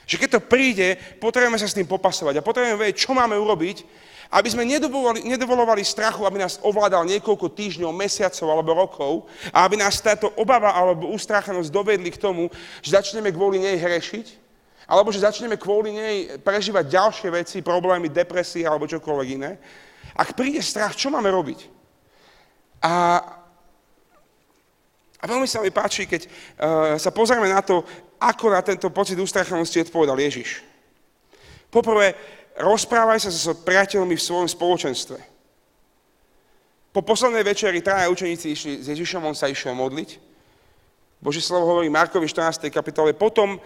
Že 0.07 0.19
keď 0.19 0.29
to 0.35 0.41
príde, 0.43 0.99
potrebujeme 1.23 1.55
sa 1.55 1.67
s 1.67 1.75
tým 1.75 1.87
popasovať 1.87 2.39
a 2.39 2.45
potrebujeme 2.45 2.79
vedieť, 2.79 3.07
čo 3.07 3.15
máme 3.15 3.39
urobiť, 3.39 3.87
aby 4.31 4.47
sme 4.47 4.63
nedovolovali, 4.63 5.83
strachu, 5.83 6.23
aby 6.23 6.39
nás 6.39 6.55
ovládal 6.63 7.03
niekoľko 7.03 7.51
týždňov, 7.51 7.91
mesiacov 7.91 8.47
alebo 8.47 8.71
rokov 8.71 9.13
a 9.51 9.67
aby 9.67 9.75
nás 9.75 9.99
táto 9.99 10.31
obava 10.39 10.71
alebo 10.71 11.11
ustráchanosť 11.11 11.67
dovedli 11.67 12.15
k 12.15 12.21
tomu, 12.21 12.47
že 12.79 12.95
začneme 12.95 13.27
kvôli 13.35 13.59
nej 13.59 13.75
hrešiť, 13.75 14.39
alebo 14.87 15.11
že 15.11 15.27
začneme 15.27 15.59
kvôli 15.59 15.91
nej 15.91 16.15
prežívať 16.39 16.87
ďalšie 16.87 17.29
veci, 17.31 17.57
problémy, 17.59 18.07
depresie 18.07 18.63
alebo 18.63 18.87
čokoľvek 18.87 19.27
iné. 19.35 19.59
Ak 20.15 20.31
príde 20.31 20.63
strach, 20.63 20.95
čo 20.95 21.11
máme 21.11 21.27
robiť? 21.27 21.67
A, 22.81 23.19
a 25.19 25.23
veľmi 25.27 25.45
sa 25.45 25.59
mi 25.59 25.75
páči, 25.75 26.07
keď 26.07 26.21
uh, 26.25 26.31
sa 26.95 27.11
pozrieme 27.11 27.51
na 27.51 27.59
to, 27.59 27.83
ako 28.15 28.47
na 28.47 28.63
tento 28.63 28.87
pocit 28.95 29.19
ustráchanosti 29.19 29.83
odpovedal 29.83 30.15
Ježiš. 30.17 30.63
Poprvé, 31.71 32.15
rozprávaj 32.61 33.25
sa 33.25 33.31
so 33.33 33.57
priateľmi 33.57 34.13
v 34.15 34.21
svojom 34.21 34.47
spoločenstve. 34.47 35.17
Po 36.91 37.01
poslednej 37.01 37.47
večeri 37.47 37.79
traja 37.79 38.11
učeníci 38.11 38.45
išli 38.51 38.73
s 38.83 38.91
Ježišom, 38.91 39.23
on 39.23 39.35
sa 39.35 39.47
išiel 39.47 39.71
modliť. 39.71 40.19
Boží 41.21 41.39
slovo 41.39 41.69
hovorí 41.69 41.87
Markovi 41.87 42.25
14. 42.25 42.67
kapitole. 42.73 43.13
Potom 43.13 43.55
e, 43.55 43.59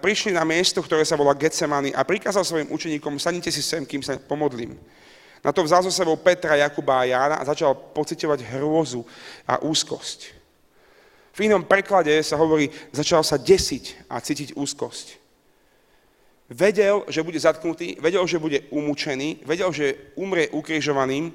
prišli 0.00 0.32
na 0.32 0.48
miesto, 0.48 0.80
ktoré 0.80 1.04
sa 1.04 1.14
volá 1.14 1.36
Getsemany 1.36 1.92
a 1.92 2.08
prikázal 2.08 2.40
svojim 2.40 2.72
učeníkom, 2.72 3.20
sadnite 3.20 3.52
si 3.52 3.60
sem, 3.60 3.84
kým 3.84 4.00
sa 4.00 4.16
pomodlím. 4.16 4.80
Na 5.44 5.52
to 5.52 5.60
vzal 5.60 5.84
so 5.84 5.92
sebou 5.92 6.16
Petra, 6.16 6.56
Jakuba 6.56 7.04
a 7.04 7.08
Jána 7.08 7.36
a 7.36 7.44
začal 7.44 7.76
pocitovať 7.76 8.56
hrôzu 8.56 9.04
a 9.44 9.60
úzkosť. 9.60 10.32
V 11.36 11.48
inom 11.48 11.62
preklade 11.64 12.16
sa 12.24 12.40
hovorí, 12.40 12.72
začal 12.90 13.20
sa 13.20 13.36
desiť 13.36 14.08
a 14.08 14.18
cítiť 14.18 14.56
úzkosť. 14.56 15.21
Vedel, 16.52 17.08
že 17.08 17.24
bude 17.24 17.40
zatknutý, 17.40 17.96
vedel, 17.96 18.28
že 18.28 18.36
bude 18.36 18.68
umúčený, 18.68 19.40
vedel, 19.48 19.72
že 19.72 20.12
umrie 20.20 20.52
ukrižovaným, 20.52 21.32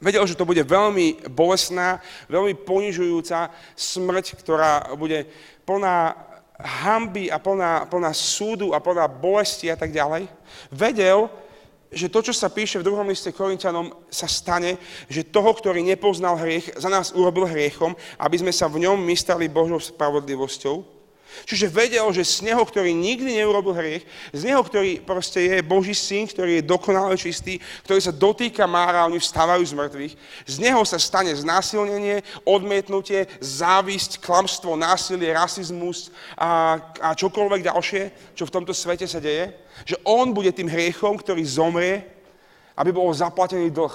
vedel, 0.00 0.24
že 0.24 0.36
to 0.40 0.48
bude 0.48 0.64
veľmi 0.64 1.28
bolesná, 1.28 2.00
veľmi 2.32 2.56
ponižujúca 2.64 3.52
smrť, 3.76 4.40
ktorá 4.40 4.96
bude 4.96 5.28
plná 5.68 6.16
hamby 6.56 7.28
a 7.28 7.36
plná, 7.36 7.84
plná 7.92 8.16
súdu 8.16 8.72
a 8.72 8.80
plná 8.80 9.04
bolesti 9.04 9.68
a 9.68 9.76
tak 9.76 9.92
ďalej. 9.92 10.32
Vedel, 10.72 11.28
že 11.92 12.08
to, 12.08 12.24
čo 12.24 12.32
sa 12.32 12.48
píše 12.48 12.80
v 12.80 12.88
druhom 12.88 13.04
liste 13.04 13.36
Korintianom, 13.36 13.92
sa 14.08 14.24
stane, 14.24 14.80
že 15.12 15.28
toho, 15.28 15.52
ktorý 15.52 15.84
nepoznal 15.84 16.40
hriech, 16.40 16.72
za 16.80 16.88
nás 16.88 17.12
urobil 17.12 17.44
hriechom, 17.44 17.92
aby 18.16 18.36
sme 18.40 18.52
sa 18.52 18.66
v 18.66 18.88
ňom 18.88 18.96
my 18.96 19.12
stali 19.12 19.52
Božou 19.52 19.76
spravodlivosťou. 19.76 20.95
Čiže 21.44 21.68
vedel, 21.68 22.06
že 22.14 22.24
z 22.24 22.48
neho, 22.48 22.62
ktorý 22.64 22.96
nikdy 22.96 23.42
neurobil 23.42 23.76
hriech, 23.76 24.08
z 24.32 24.42
neho, 24.48 24.62
ktorý 24.64 25.04
proste 25.04 25.44
je 25.44 25.58
Boží 25.60 25.92
syn, 25.92 26.24
ktorý 26.24 26.60
je 26.60 26.68
dokonale 26.68 27.18
čistý, 27.18 27.60
ktorý 27.84 28.00
sa 28.00 28.14
dotýka 28.14 28.64
mára 28.64 29.04
oni 29.04 29.20
vstávajú 29.20 29.60
z 29.66 29.76
mŕtvych, 29.76 30.14
z 30.48 30.56
neho 30.62 30.80
sa 30.88 30.96
stane 30.96 31.34
znásilnenie, 31.36 32.24
odmietnutie, 32.48 33.28
závisť, 33.42 34.22
klamstvo, 34.24 34.78
násilie, 34.78 35.34
rasizmus 35.36 36.08
a, 36.38 36.80
a 37.02 37.12
čokoľvek 37.12 37.68
ďalšie, 37.68 38.02
čo 38.32 38.48
v 38.48 38.54
tomto 38.54 38.72
svete 38.72 39.04
sa 39.04 39.20
deje. 39.20 39.52
Že 39.84 40.00
on 40.08 40.32
bude 40.32 40.48
tým 40.56 40.72
hriechom, 40.72 41.20
ktorý 41.20 41.44
zomrie, 41.44 42.06
aby 42.78 42.94
bol 42.94 43.12
zaplatený 43.12 43.68
dlh. 43.68 43.92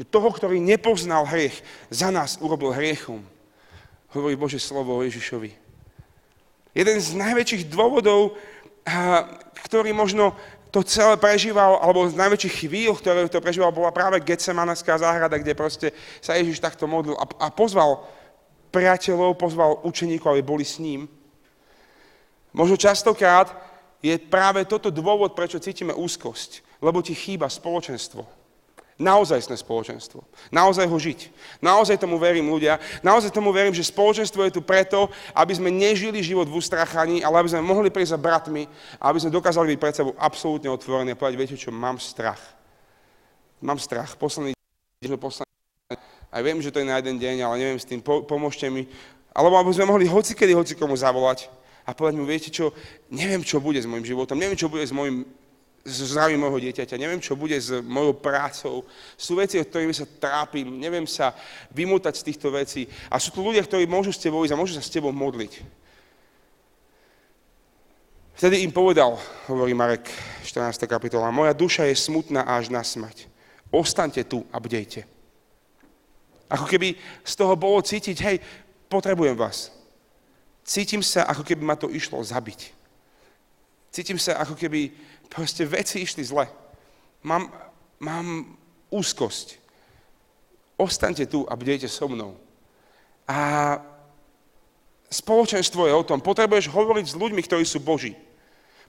Že 0.00 0.04
toho, 0.08 0.28
ktorý 0.32 0.56
nepoznal 0.64 1.28
hriech, 1.28 1.60
za 1.92 2.08
nás 2.08 2.40
urobil 2.40 2.72
hriechom 2.72 3.20
hovorí 4.10 4.34
Bože 4.34 4.58
slovo 4.58 4.98
o 4.98 5.04
Ježišovi. 5.06 5.69
Jeden 6.70 6.96
z 7.02 7.18
najväčších 7.18 7.66
dôvodov, 7.66 8.38
ktorý 9.66 9.90
možno 9.90 10.34
to 10.70 10.86
celé 10.86 11.18
prežíval, 11.18 11.82
alebo 11.82 12.06
z 12.06 12.14
najväčších 12.14 12.54
chvíľ, 12.66 12.94
ktoré 12.94 13.26
to 13.26 13.42
prežíval, 13.42 13.74
bola 13.74 13.90
práve 13.90 14.22
Getsemanaská 14.22 14.94
záhrada, 15.02 15.34
kde 15.34 15.58
proste 15.58 15.90
sa 16.22 16.38
Ježiš 16.38 16.62
takto 16.62 16.86
modlil 16.86 17.18
a, 17.18 17.26
a 17.42 17.46
pozval 17.50 18.06
priateľov, 18.70 19.34
pozval 19.34 19.82
učeníkov, 19.82 20.30
aby 20.30 20.42
boli 20.46 20.62
s 20.62 20.78
ním. 20.78 21.10
Možno 22.54 22.78
častokrát 22.78 23.50
je 23.98 24.14
práve 24.14 24.62
toto 24.62 24.94
dôvod, 24.94 25.34
prečo 25.34 25.58
cítime 25.58 25.90
úzkosť, 25.90 26.62
lebo 26.78 27.02
ti 27.02 27.18
chýba 27.18 27.50
spoločenstvo. 27.50 28.39
Naozajstné 29.00 29.56
spoločenstvo. 29.56 30.20
Naozaj 30.52 30.84
ho 30.84 30.98
žiť. 31.00 31.32
Naozaj 31.64 31.96
tomu 31.96 32.20
verím 32.20 32.52
ľudia. 32.52 32.76
Naozaj 33.00 33.32
tomu 33.32 33.48
verím, 33.48 33.72
že 33.72 33.88
spoločenstvo 33.88 34.44
je 34.44 34.52
tu 34.52 34.60
preto, 34.60 35.08
aby 35.32 35.56
sme 35.56 35.72
nežili 35.72 36.20
život 36.20 36.44
v 36.44 36.60
ustrachaní, 36.60 37.24
ale 37.24 37.40
aby 37.40 37.48
sme 37.48 37.64
mohli 37.64 37.88
prísť 37.88 38.12
za 38.12 38.20
bratmi 38.20 38.68
a 39.00 39.08
aby 39.08 39.24
sme 39.24 39.32
dokázali 39.32 39.72
byť 39.72 39.78
pred 39.80 39.94
sebou 39.96 40.12
absolútne 40.20 40.68
otvorení 40.68 41.16
a 41.16 41.18
povedať, 41.18 41.40
viete 41.40 41.56
čo, 41.56 41.72
mám 41.72 41.96
strach. 41.96 42.40
Mám 43.64 43.80
strach. 43.80 44.20
Posledný 44.20 44.52
deň, 45.00 45.16
posledný 45.16 45.48
aj 46.30 46.42
viem, 46.46 46.62
že 46.62 46.70
to 46.70 46.78
je 46.78 46.86
na 46.86 47.02
jeden 47.02 47.18
deň, 47.18 47.36
ale 47.42 47.58
neviem 47.58 47.78
s 47.80 47.88
tým, 47.88 47.98
po, 47.98 48.22
pomôžte 48.22 48.70
mi. 48.70 48.86
Alebo 49.34 49.58
aby 49.58 49.74
sme 49.74 49.90
mohli 49.90 50.06
hocikedy 50.06 50.54
hocikomu 50.54 50.94
zavolať 50.94 51.50
a 51.82 51.90
povedať 51.90 52.14
mu, 52.18 52.24
viete 52.26 52.54
čo, 52.54 52.70
neviem, 53.10 53.42
čo 53.42 53.58
bude 53.58 53.82
s 53.82 53.86
môjim 53.86 54.06
životom, 54.06 54.38
neviem, 54.38 54.54
čo 54.54 54.70
bude 54.70 54.86
s 54.86 54.94
môjim 54.94 55.26
so 55.80 56.04
zdravím 56.04 56.44
môjho 56.44 56.60
dieťaťa, 56.68 57.00
neviem, 57.00 57.20
čo 57.24 57.32
bude 57.38 57.56
s 57.56 57.72
mojou 57.80 58.12
prácou. 58.12 58.84
Sú 59.16 59.40
veci, 59.40 59.56
o 59.56 59.64
ktorými 59.64 59.96
sa 59.96 60.04
trápim, 60.04 60.68
neviem 60.68 61.08
sa 61.08 61.32
vymútať 61.72 62.20
z 62.20 62.26
týchto 62.32 62.52
vecí. 62.52 62.84
A 63.08 63.16
sú 63.16 63.32
tu 63.32 63.40
ľudia, 63.40 63.64
ktorí 63.64 63.88
môžu 63.88 64.12
s 64.12 64.20
tebou 64.20 64.44
ísť 64.44 64.52
a 64.52 64.60
môžu 64.60 64.76
sa 64.76 64.84
s 64.84 64.92
tebou 64.92 65.08
modliť. 65.08 65.80
Vtedy 68.40 68.64
im 68.64 68.72
povedal, 68.72 69.20
hovorí 69.52 69.76
Marek 69.76 70.08
14. 70.48 70.88
kapitola, 70.88 71.28
moja 71.32 71.52
duša 71.52 71.84
je 71.88 71.96
smutná 71.96 72.44
až 72.44 72.72
na 72.72 72.80
smrť. 72.80 73.28
Ostaňte 73.68 74.24
tu 74.24 74.44
a 74.48 74.56
bdejte. 74.56 75.04
Ako 76.48 76.64
keby 76.64 76.96
z 77.22 77.32
toho 77.36 77.54
bolo 77.54 77.84
cítiť, 77.84 78.16
hej, 78.24 78.36
potrebujem 78.88 79.36
vás. 79.36 79.68
Cítim 80.64 81.04
sa, 81.04 81.28
ako 81.28 81.44
keby 81.44 81.62
ma 81.62 81.76
to 81.76 81.92
išlo 81.92 82.20
zabiť. 82.20 82.72
Cítim 83.90 84.18
sa, 84.18 84.38
ako 84.38 84.54
keby 84.54 84.94
Proste 85.30 85.62
veci 85.62 86.02
išli 86.02 86.26
zle. 86.26 86.50
Mám, 87.22 87.54
mám 88.02 88.58
úzkosť. 88.90 89.62
Ostaňte 90.74 91.30
tu 91.30 91.46
a 91.46 91.54
bdejte 91.54 91.86
so 91.86 92.10
mnou. 92.10 92.34
A 93.30 93.78
spoločenstvo 95.06 95.86
je 95.86 95.94
o 95.94 96.02
tom. 96.02 96.18
Potrebuješ 96.18 96.66
hovoriť 96.66 97.14
s 97.14 97.18
ľuďmi, 97.18 97.40
ktorí 97.46 97.62
sú 97.62 97.78
Boží. 97.78 98.18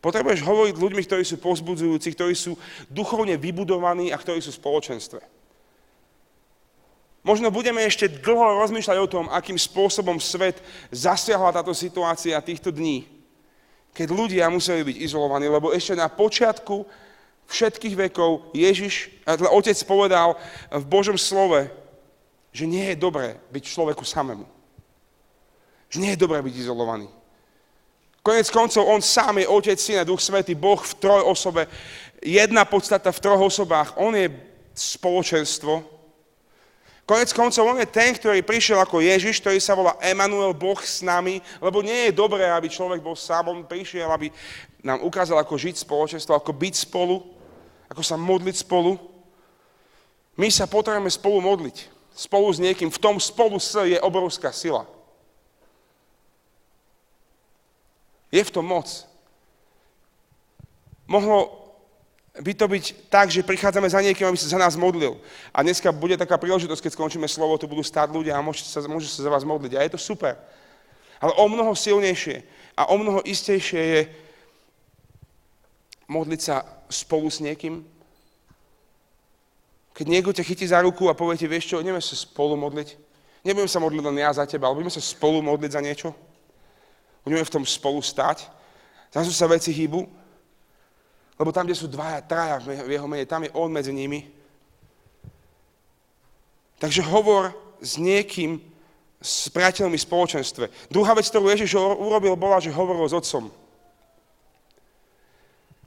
Potrebuješ 0.02 0.42
hovoriť 0.42 0.74
s 0.74 0.82
ľuďmi, 0.82 1.02
ktorí 1.06 1.22
sú 1.22 1.38
pozbudzujúci, 1.38 2.18
ktorí 2.18 2.34
sú 2.34 2.58
duchovne 2.90 3.38
vybudovaní 3.38 4.10
a 4.10 4.18
ktorí 4.18 4.42
sú 4.42 4.50
v 4.50 4.62
spoločenstve. 4.66 5.22
Možno 7.22 7.54
budeme 7.54 7.86
ešte 7.86 8.10
dlho 8.10 8.66
rozmýšľať 8.66 8.98
o 8.98 9.12
tom, 9.12 9.26
akým 9.30 9.62
spôsobom 9.62 10.18
svet 10.18 10.58
zasiahla 10.90 11.54
táto 11.54 11.70
situácia 11.78 12.42
týchto 12.42 12.74
dní 12.74 13.21
keď 13.92 14.08
ľudia 14.12 14.48
museli 14.48 14.88
byť 14.88 14.98
izolovaní, 15.04 15.52
lebo 15.52 15.76
ešte 15.76 16.00
na 16.00 16.08
počiatku 16.08 16.88
všetkých 17.52 17.96
vekov 18.08 18.56
Ježiš, 18.56 19.12
otec 19.28 19.78
povedal 19.84 20.40
v 20.72 20.86
Božom 20.88 21.20
slove, 21.20 21.68
že 22.52 22.68
nie 22.68 22.92
je 22.92 23.00
dobré 23.00 23.40
byť 23.52 23.64
človeku 23.68 24.04
samému. 24.08 24.48
Že 25.92 25.98
nie 26.00 26.12
je 26.16 26.24
dobré 26.24 26.40
byť 26.40 26.56
izolovaný. 26.56 27.12
Konec 28.22 28.48
koncov, 28.54 28.86
on 28.86 29.02
sám 29.02 29.42
je 29.42 29.50
Otec, 29.50 29.80
Syn 29.82 29.98
a 30.00 30.06
Duch 30.06 30.22
Svetý, 30.22 30.54
Boh 30.54 30.78
v 30.78 30.94
troj 31.02 31.26
osobe. 31.26 31.66
Jedna 32.22 32.70
podstata 32.70 33.10
v 33.10 33.18
troch 33.18 33.42
osobách. 33.42 33.98
On 33.98 34.14
je 34.14 34.30
spoločenstvo, 34.78 35.82
Konec 37.12 37.36
koncov, 37.36 37.68
on 37.68 37.76
je 37.76 37.92
ten, 37.92 38.16
ktorý 38.16 38.40
prišiel 38.40 38.80
ako 38.80 39.04
Ježiš, 39.04 39.44
ktorý 39.44 39.60
sa 39.60 39.76
volá 39.76 40.00
Emanuel, 40.00 40.56
Boh 40.56 40.80
s 40.80 41.04
nami, 41.04 41.44
lebo 41.60 41.84
nie 41.84 42.08
je 42.08 42.16
dobré, 42.16 42.48
aby 42.48 42.72
človek 42.72 43.04
bol 43.04 43.20
sám, 43.20 43.52
on 43.52 43.68
prišiel, 43.68 44.08
aby 44.08 44.32
nám 44.80 45.04
ukázal, 45.04 45.36
ako 45.36 45.60
žiť 45.60 45.84
spoločenstvo, 45.84 46.32
ako 46.32 46.56
byť 46.56 46.88
spolu, 46.88 47.20
ako 47.92 48.00
sa 48.00 48.16
modliť 48.16 48.64
spolu. 48.64 48.96
My 50.40 50.48
sa 50.48 50.64
potrebujeme 50.72 51.12
spolu 51.12 51.44
modliť. 51.44 51.92
Spolu 52.16 52.48
s 52.48 52.64
niekým. 52.64 52.88
V 52.88 53.04
tom 53.04 53.20
spolu 53.20 53.60
s 53.60 53.76
je 53.76 54.00
obrovská 54.00 54.56
sila. 54.56 54.88
Je 58.32 58.40
v 58.40 58.54
tom 58.56 58.72
moc. 58.72 58.88
Mohlo 61.12 61.61
by 62.32 62.54
to 62.56 62.64
byť 62.68 62.86
tak, 63.12 63.28
že 63.28 63.44
prichádzame 63.44 63.92
za 63.92 64.00
niekým, 64.00 64.32
aby 64.32 64.40
sa 64.40 64.56
za 64.56 64.60
nás 64.62 64.80
modlil. 64.80 65.20
A 65.52 65.60
dneska 65.68 65.92
bude 65.92 66.16
taká 66.16 66.40
príležitosť, 66.40 66.88
keď 66.88 66.92
skončíme 66.96 67.28
slovo, 67.28 67.60
tu 67.60 67.68
budú 67.68 67.84
stáť 67.84 68.08
ľudia 68.16 68.40
a 68.40 68.46
môžete 68.46 68.72
sa, 68.72 68.80
môžete 68.88 69.20
sa 69.20 69.28
za 69.28 69.32
vás 69.32 69.44
modliť. 69.44 69.76
A 69.76 69.84
je 69.84 69.92
to 69.92 70.00
super. 70.00 70.40
Ale 71.20 71.36
o 71.36 71.46
mnoho 71.52 71.76
silnejšie 71.76 72.48
a 72.80 72.88
o 72.88 72.96
mnoho 72.96 73.20
istejšie 73.28 73.82
je 73.84 74.02
modliť 76.08 76.42
sa 76.42 76.64
spolu 76.88 77.28
s 77.28 77.44
niekým. 77.44 77.84
Keď 79.92 80.06
niekto 80.08 80.32
ťa 80.32 80.48
chytí 80.48 80.66
za 80.72 80.80
ruku 80.80 81.12
a 81.12 81.18
povie 81.20 81.36
ti, 81.36 81.52
vieš 81.52 81.76
čo, 81.76 81.84
ideme 81.84 82.00
sa 82.00 82.16
spolu 82.16 82.56
modliť. 82.56 82.96
Nebudem 83.44 83.68
sa 83.68 83.84
modliť 83.84 84.04
len 84.08 84.24
ja 84.24 84.32
za 84.32 84.48
teba, 84.48 84.72
ale 84.72 84.80
budeme 84.80 84.94
sa 84.94 85.04
spolu 85.04 85.44
modliť 85.44 85.72
za 85.76 85.84
niečo. 85.84 86.10
Budeme 87.28 87.44
v 87.44 87.54
tom 87.60 87.68
spolu 87.68 88.00
stať. 88.00 88.48
Zrazu 89.12 89.36
sa 89.36 89.52
veci 89.52 89.76
hýbu 89.76 90.21
lebo 91.42 91.50
tam, 91.50 91.66
kde 91.66 91.74
sú 91.74 91.90
dvaja, 91.90 92.22
traja 92.22 92.62
v 92.62 92.94
jeho 92.94 93.10
mene, 93.10 93.26
tam 93.26 93.42
je 93.42 93.50
on 93.58 93.74
medzi 93.74 93.90
nimi. 93.90 94.30
Takže 96.78 97.02
hovor 97.02 97.50
s 97.82 97.98
niekým, 97.98 98.62
s 99.18 99.50
priateľmi 99.50 99.98
v 99.98 100.06
spoločenstve. 100.06 100.66
Druhá 100.94 101.18
vec, 101.18 101.26
ktorú 101.26 101.50
Ježiš 101.50 101.82
urobil, 101.82 102.38
bola, 102.38 102.62
že 102.62 102.70
hovoril 102.70 103.10
s 103.10 103.18
otcom. 103.18 103.50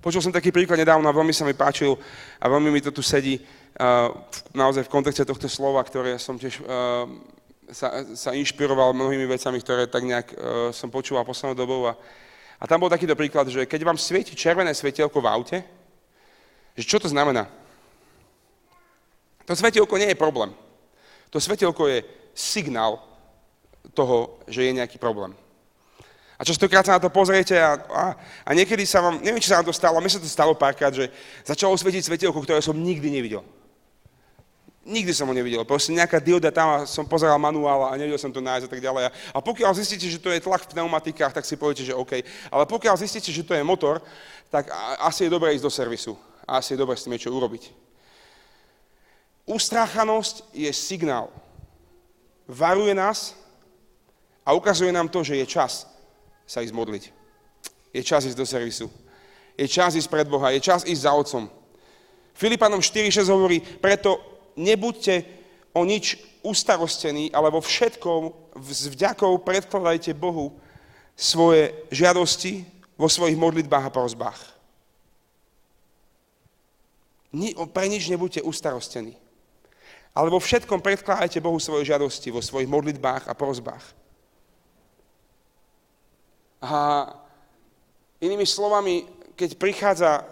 Počul 0.02 0.26
som 0.26 0.34
taký 0.34 0.50
príklad 0.50 0.82
nedávno 0.82 1.06
a 1.06 1.14
veľmi 1.14 1.30
sa 1.30 1.46
mi 1.46 1.54
páčil 1.54 1.94
a 2.42 2.50
veľmi 2.50 2.74
mi 2.74 2.82
to 2.82 2.90
tu 2.90 3.00
sedí 3.00 3.38
uh, 3.38 4.10
naozaj 4.58 4.90
v 4.90 4.92
kontexte 4.92 5.22
tohto 5.22 5.46
slova, 5.46 5.86
ktoré 5.86 6.18
som 6.18 6.34
tiež 6.34 6.60
uh, 6.66 7.06
sa, 7.70 8.02
sa 8.12 8.34
inšpiroval 8.34 8.90
mnohými 8.90 9.30
vecami, 9.30 9.62
ktoré 9.62 9.86
tak 9.86 10.02
nejak 10.02 10.26
uh, 10.34 10.36
som 10.74 10.90
počúval 10.90 11.22
poslednou 11.22 11.54
dobou 11.54 11.86
a 11.88 11.94
a 12.64 12.68
tam 12.68 12.80
bol 12.80 12.88
takýto 12.88 13.12
príklad, 13.12 13.52
že 13.52 13.68
keď 13.68 13.84
vám 13.84 14.00
svieti 14.00 14.32
červené 14.32 14.72
svetielko 14.72 15.20
v 15.20 15.28
aute, 15.28 15.58
že 16.72 16.88
čo 16.88 16.96
to 16.96 17.12
znamená? 17.12 17.44
To 19.44 19.52
svetielko 19.52 20.00
nie 20.00 20.08
je 20.08 20.16
problém. 20.16 20.48
To 21.28 21.36
svetielko 21.36 21.84
je 21.92 22.08
signál 22.32 23.04
toho, 23.92 24.40
že 24.48 24.64
je 24.64 24.72
nejaký 24.80 24.96
problém. 24.96 25.36
A 26.40 26.42
častokrát 26.42 26.88
sa 26.88 26.96
na 26.96 27.04
to 27.04 27.12
pozriete 27.12 27.52
a, 27.52 27.76
a, 27.76 28.04
a 28.48 28.50
niekedy 28.56 28.88
sa 28.88 29.04
vám, 29.04 29.20
neviem, 29.20 29.44
či 29.44 29.52
sa 29.52 29.60
vám 29.60 29.68
to 29.68 29.76
stalo, 29.76 30.00
mne 30.00 30.16
sa 30.16 30.24
to 30.24 30.26
stalo 30.26 30.56
párkrát, 30.56 30.90
že 30.90 31.12
začalo 31.44 31.76
svietiť 31.76 32.00
svetielko, 32.00 32.40
ktoré 32.40 32.64
som 32.64 32.80
nikdy 32.80 33.12
nevidel. 33.12 33.44
Nikdy 34.84 35.16
som 35.16 35.24
ho 35.24 35.32
nevidel. 35.32 35.64
Proste 35.64 35.96
nejaká 35.96 36.20
dioda 36.20 36.52
tam 36.52 36.68
a 36.68 36.76
som 36.84 37.08
pozeral 37.08 37.40
manuál 37.40 37.88
a 37.88 37.96
nevedel 37.96 38.20
som 38.20 38.28
to 38.28 38.44
nájsť 38.44 38.68
a 38.68 38.70
tak 38.70 38.84
ďalej. 38.84 39.02
A 39.32 39.38
pokiaľ 39.40 39.72
zistíte, 39.72 40.04
že 40.04 40.20
to 40.20 40.28
je 40.28 40.44
tlak 40.44 40.68
v 40.68 40.76
pneumatikách, 40.76 41.32
tak 41.32 41.48
si 41.48 41.56
poviete, 41.56 41.88
že 41.88 41.96
OK. 41.96 42.20
Ale 42.52 42.68
pokiaľ 42.68 43.00
zistíte, 43.00 43.32
že 43.32 43.48
to 43.48 43.56
je 43.56 43.64
motor, 43.64 44.04
tak 44.52 44.68
asi 45.00 45.24
je 45.24 45.32
dobré 45.32 45.56
ísť 45.56 45.64
do 45.64 45.72
servisu. 45.72 46.12
A 46.44 46.60
asi 46.60 46.76
je 46.76 46.82
dobré 46.84 47.00
s 47.00 47.08
tým 47.08 47.16
niečo 47.16 47.32
urobiť. 47.32 47.72
Ustráchanosť 49.48 50.52
je 50.52 50.68
signál. 50.76 51.32
Varuje 52.44 52.92
nás 52.92 53.32
a 54.44 54.52
ukazuje 54.52 54.92
nám 54.92 55.08
to, 55.08 55.24
že 55.24 55.40
je 55.40 55.46
čas 55.48 55.88
sa 56.44 56.60
ísť 56.60 56.76
modliť. 56.76 57.04
Je 57.96 58.04
čas 58.04 58.28
ísť 58.28 58.36
do 58.36 58.44
servisu. 58.44 58.92
Je 59.56 59.64
čas 59.64 59.96
ísť 59.96 60.12
pred 60.12 60.28
Boha. 60.28 60.52
Je 60.52 60.60
čas 60.60 60.84
ísť 60.84 61.08
za 61.08 61.12
Otcom. 61.16 61.48
Filipanom 62.36 62.84
4.6 62.84 63.32
hovorí, 63.32 63.64
preto 63.80 64.33
nebuďte 64.56 65.24
o 65.74 65.82
nič 65.82 66.18
ustarostení, 66.44 67.34
ale 67.34 67.50
vo 67.50 67.58
všetkom 67.58 68.30
s 68.62 68.86
vďakou 68.86 69.42
predkladajte 69.42 70.14
Bohu 70.14 70.54
svoje 71.18 71.74
žiadosti 71.90 72.66
vo 72.94 73.10
svojich 73.10 73.38
modlitbách 73.38 73.84
a 73.86 73.94
prozbách. 73.94 74.40
Pre 77.74 77.86
nič 77.90 78.06
nebuďte 78.06 78.46
ustarostení. 78.46 79.18
Ale 80.14 80.30
vo 80.30 80.38
všetkom 80.38 80.78
predkladajte 80.78 81.42
Bohu 81.42 81.58
svoje 81.58 81.90
žiadosti, 81.90 82.30
vo 82.30 82.38
svojich 82.38 82.70
modlitbách 82.70 83.26
a 83.26 83.34
prozbách. 83.34 83.82
A 86.62 87.10
inými 88.22 88.46
slovami, 88.46 89.10
keď 89.34 89.58
prichádza 89.58 90.22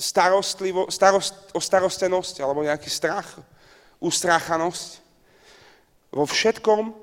starostlivo, 0.00 0.88
starost, 0.88 1.52
o 1.52 1.60
starostenosť 1.60 2.40
alebo 2.40 2.64
nejaký 2.64 2.88
strach, 2.88 3.36
ustráchanosť, 4.00 5.04
vo 6.12 6.24
všetkom 6.24 6.94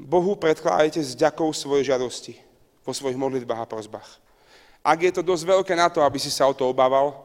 Bohu 0.00 0.32
predkladajte 0.36 1.00
s 1.00 1.16
ďakou 1.16 1.52
svoje 1.52 1.88
žiadosti 1.88 2.36
vo 2.84 2.92
svojich 2.92 3.20
modlitbách 3.20 3.60
a 3.62 3.68
prozbách. 3.68 4.08
Ak 4.80 4.98
je 5.04 5.12
to 5.12 5.20
dosť 5.20 5.44
veľké 5.44 5.74
na 5.76 5.92
to, 5.92 6.00
aby 6.00 6.16
si 6.16 6.32
sa 6.32 6.48
o 6.48 6.56
to 6.56 6.64
obával, 6.64 7.20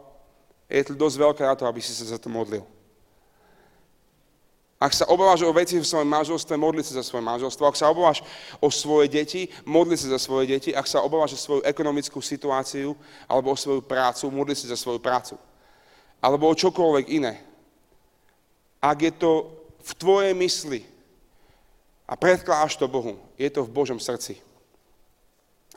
je 0.68 0.84
to 0.84 0.94
dosť 0.98 1.16
veľké 1.16 1.44
na 1.48 1.56
to, 1.56 1.64
aby 1.64 1.80
si 1.80 1.96
sa 1.96 2.04
za 2.04 2.20
to 2.20 2.28
modlil. 2.28 2.68
Ak 4.76 4.92
sa 4.92 5.08
obávaš 5.08 5.48
o 5.48 5.56
veci 5.56 5.80
v 5.80 5.88
svojom 5.88 6.06
manželstve, 6.06 6.60
modli 6.60 6.84
sa 6.84 7.00
za 7.00 7.04
svoje 7.08 7.24
manželstvo. 7.24 7.64
Ak 7.64 7.80
sa 7.80 7.88
obávaš 7.88 8.20
o 8.60 8.68
svoje 8.68 9.08
deti, 9.08 9.48
modli 9.64 9.96
sa 9.96 10.12
za 10.12 10.20
svoje 10.20 10.52
deti. 10.52 10.76
Ak 10.76 10.84
sa 10.84 11.00
obávaš 11.00 11.40
o 11.40 11.40
svoju 11.40 11.62
ekonomickú 11.64 12.20
situáciu 12.20 12.92
alebo 13.24 13.56
o 13.56 13.58
svoju 13.58 13.80
prácu, 13.88 14.28
modli 14.28 14.52
sa 14.52 14.68
za 14.68 14.76
svoju 14.76 15.00
prácu. 15.00 15.40
Alebo 16.20 16.52
o 16.52 16.60
čokoľvek 16.60 17.08
iné. 17.08 17.40
Ak 18.82 18.98
je 19.02 19.12
to 19.12 19.52
v 19.86 19.92
tvojej 19.98 20.34
mysli 20.34 20.86
a 22.06 22.14
predkláš 22.14 22.78
to 22.78 22.86
Bohu, 22.90 23.18
je 23.38 23.50
to 23.50 23.66
v 23.66 23.74
Božom 23.74 23.98
srdci. 23.98 24.38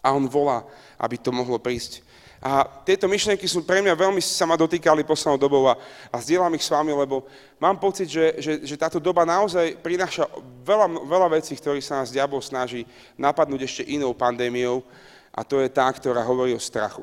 A 0.04 0.14
On 0.14 0.24
volá, 0.28 0.64
aby 1.00 1.18
to 1.18 1.34
mohlo 1.34 1.58
prísť. 1.58 2.06
A 2.38 2.62
tieto 2.86 3.10
myšlienky 3.10 3.50
sú 3.50 3.66
pre 3.66 3.82
mňa 3.82 3.98
veľmi 3.98 4.22
sa 4.22 4.46
ma 4.46 4.54
dotýkali 4.54 5.02
poslednou 5.02 5.42
dobou 5.42 5.66
a, 5.66 5.74
a 6.06 6.22
zdieľam 6.22 6.54
ich 6.54 6.62
s 6.62 6.70
vami, 6.70 6.94
lebo 6.94 7.26
mám 7.58 7.74
pocit, 7.82 8.06
že, 8.06 8.38
že, 8.38 8.52
že 8.62 8.78
táto 8.78 9.02
doba 9.02 9.26
naozaj 9.26 9.74
prináša 9.82 10.30
veľa, 10.62 10.86
veľa 11.02 11.28
vecí, 11.34 11.58
ktorých 11.58 11.82
sa 11.82 11.98
nás 11.98 12.14
diabol 12.14 12.38
snaží 12.38 12.86
napadnúť 13.18 13.66
ešte 13.66 13.82
inou 13.90 14.14
pandémiou 14.14 14.86
a 15.34 15.42
to 15.42 15.58
je 15.58 15.66
tá, 15.66 15.90
ktorá 15.90 16.22
hovorí 16.22 16.54
o 16.54 16.62
strachu. 16.62 17.02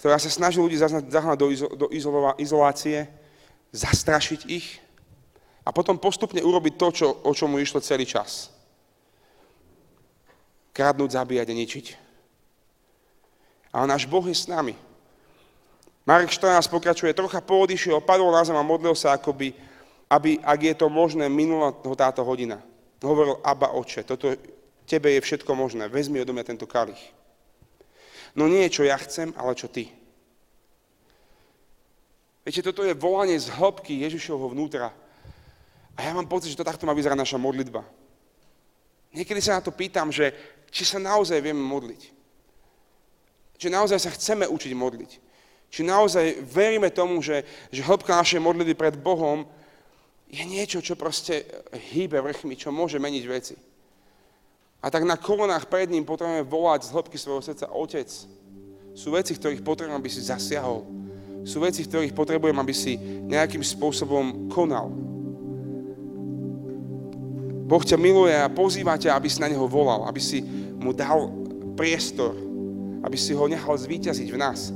Ktorá 0.00 0.16
sa 0.16 0.32
snaží 0.32 0.64
ľudí 0.64 0.80
zahnať 0.80 1.36
do, 1.36 1.48
izo, 1.52 1.68
do 1.76 1.86
izolova, 1.92 2.40
izolácie, 2.40 3.04
zastrašiť 3.72 4.40
ich 4.50 4.78
a 5.66 5.74
potom 5.74 5.98
postupne 5.98 6.38
urobiť 6.38 6.74
to, 6.78 6.88
čo, 6.94 7.06
o 7.26 7.32
čomu 7.34 7.58
išlo 7.58 7.82
celý 7.82 8.06
čas. 8.06 8.54
Kradnúť, 10.70 11.16
zabíjať 11.16 11.48
a 11.50 11.54
ničiť. 11.58 11.86
Ale 13.74 13.90
náš 13.90 14.06
Boh 14.06 14.22
je 14.22 14.36
s 14.36 14.46
nami. 14.46 14.78
Marek 16.06 16.30
14 16.30 16.70
pokračuje, 16.70 17.10
trocha 17.18 17.42
poodišiel, 17.42 17.98
padol 17.98 18.30
na 18.30 18.46
zem 18.46 18.54
a 18.54 18.62
modlil 18.62 18.94
sa, 18.94 19.18
akoby, 19.18 19.50
aby, 20.06 20.38
ak 20.38 20.60
je 20.62 20.74
to 20.78 20.86
možné, 20.86 21.26
minula 21.26 21.74
táto 21.98 22.22
hodina. 22.22 22.62
Hovoril, 23.02 23.42
Abba, 23.42 23.74
oče, 23.74 24.06
toto 24.06 24.30
tebe 24.86 25.10
je 25.18 25.20
všetko 25.20 25.50
možné, 25.58 25.90
vezmi 25.90 26.22
odo 26.22 26.30
mňa 26.30 26.46
tento 26.46 26.64
kalich. 26.70 27.00
No 28.38 28.46
nie 28.46 28.70
čo 28.70 28.86
ja 28.86 28.94
chcem, 29.02 29.34
ale 29.34 29.58
čo 29.58 29.66
ty. 29.66 29.90
Viete, 32.46 32.62
toto 32.62 32.86
je 32.86 32.94
volanie 32.94 33.34
z 33.34 33.50
hĺbky 33.50 34.06
Ježišovho 34.06 34.54
vnútra. 34.54 34.94
A 35.98 36.06
ja 36.06 36.14
mám 36.14 36.30
pocit, 36.30 36.54
že 36.54 36.60
to 36.62 36.62
takto 36.62 36.86
má 36.86 36.94
vyzerať 36.94 37.18
naša 37.18 37.42
modlitba. 37.42 37.82
Niekedy 39.10 39.42
sa 39.42 39.58
na 39.58 39.66
to 39.66 39.74
pýtam, 39.74 40.14
že 40.14 40.30
či 40.70 40.86
sa 40.86 41.02
naozaj 41.02 41.42
vieme 41.42 41.58
modliť. 41.58 42.02
Či 43.58 43.66
naozaj 43.66 43.98
sa 43.98 44.14
chceme 44.14 44.46
učiť 44.46 44.72
modliť. 44.78 45.10
Či 45.74 45.82
naozaj 45.82 46.46
veríme 46.46 46.86
tomu, 46.94 47.18
že, 47.18 47.42
že 47.74 47.82
hĺbka 47.82 48.14
našej 48.14 48.38
modlitby 48.38 48.78
pred 48.78 48.94
Bohom 48.94 49.42
je 50.30 50.46
niečo, 50.46 50.78
čo 50.78 50.94
proste 50.94 51.42
hýbe 51.90 52.22
vrchmi, 52.22 52.54
čo 52.54 52.70
môže 52.70 53.02
meniť 53.02 53.24
veci. 53.26 53.58
A 54.84 54.86
tak 54.86 55.02
na 55.02 55.18
koronách 55.18 55.66
pred 55.66 55.90
ním 55.90 56.06
potrebujeme 56.06 56.46
volať 56.46 56.86
z 56.86 56.92
hĺbky 56.94 57.18
svojho 57.18 57.42
srdca 57.42 57.66
Otec. 57.74 58.06
Sú 58.94 59.08
veci, 59.10 59.34
ktorých 59.34 59.66
potrebujem, 59.66 59.98
aby 59.98 60.06
si 60.06 60.22
zasiahol. 60.22 61.05
Sú 61.46 61.62
veci, 61.62 61.86
v 61.86 61.90
ktorých 61.94 62.16
potrebujem, 62.18 62.58
aby 62.58 62.74
si 62.74 62.98
nejakým 63.30 63.62
spôsobom 63.62 64.50
konal. 64.50 64.90
Boh 67.66 67.82
ťa 67.82 67.94
miluje 67.94 68.34
a 68.34 68.50
pozýva 68.50 68.98
ťa, 68.98 69.14
aby 69.14 69.30
si 69.30 69.38
na 69.38 69.46
Neho 69.46 69.66
volal, 69.70 70.10
aby 70.10 70.18
si 70.18 70.42
mu 70.78 70.90
dal 70.90 71.30
priestor, 71.78 72.34
aby 73.06 73.14
si 73.14 73.30
ho 73.30 73.46
nechal 73.46 73.78
zvíťaziť 73.78 74.28
v 74.30 74.38
nás. 74.38 74.74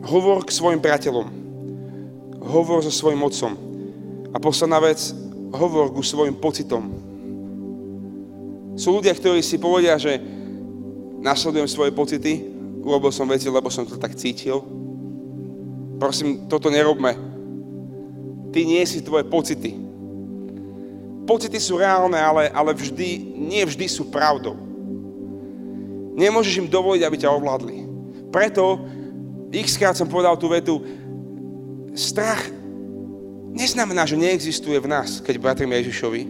Hovor 0.00 0.48
k 0.48 0.50
svojim 0.56 0.80
priateľom. 0.80 1.28
Hovor 2.40 2.80
so 2.80 2.92
svojim 2.92 3.20
otcom. 3.20 3.52
A 4.32 4.40
posledná 4.40 4.80
vec, 4.80 5.12
hovor 5.52 5.92
ku 5.92 6.00
svojim 6.00 6.32
pocitom. 6.40 6.88
Sú 8.80 8.96
ľudia, 8.96 9.12
ktorí 9.12 9.44
si 9.44 9.60
povedia, 9.60 10.00
že 10.00 10.16
nasledujem 11.20 11.68
svoje 11.68 11.92
pocity, 11.92 12.49
urobil 12.80 13.12
som 13.12 13.28
veci, 13.28 13.46
lebo 13.46 13.68
som 13.68 13.84
to 13.84 14.00
tak 14.00 14.16
cítil. 14.16 14.64
Prosím, 16.00 16.48
toto 16.48 16.72
nerobme. 16.72 17.12
Ty 18.50 18.60
nie 18.64 18.82
si 18.88 19.04
tvoje 19.04 19.28
pocity. 19.28 19.76
Pocity 21.28 21.60
sú 21.60 21.78
reálne, 21.78 22.18
ale, 22.18 22.48
ale 22.50 22.74
vždy, 22.74 23.36
nie 23.36 23.62
vždy 23.62 23.86
sú 23.86 24.08
pravdou. 24.08 24.56
Nemôžeš 26.16 26.64
im 26.64 26.68
dovoliť, 26.72 27.02
aby 27.06 27.16
ťa 27.20 27.30
ovládli. 27.30 27.86
Preto 28.32 28.82
x 29.50 29.78
krát 29.78 29.94
som 29.94 30.10
povedal 30.10 30.34
tú 30.38 30.50
vetu, 30.50 30.82
strach 31.94 32.46
neznamená, 33.50 34.06
že 34.06 34.18
neexistuje 34.18 34.78
v 34.78 34.90
nás, 34.90 35.18
keď 35.18 35.38
bratríme 35.38 35.74
Ježišovi, 35.78 36.22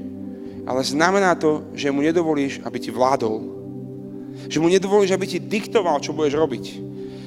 ale 0.65 0.81
znamená 0.85 1.37
to, 1.37 1.65
že 1.77 1.93
mu 1.93 2.01
nedovolíš, 2.01 2.61
aby 2.65 2.79
ti 2.81 2.89
vládol. 2.89 3.60
Že 4.47 4.61
mu 4.63 4.69
nedovolíš, 4.71 5.13
aby 5.13 5.27
ti 5.27 5.43
diktoval, 5.43 6.01
čo 6.01 6.15
budeš 6.15 6.39
robiť. 6.39 6.65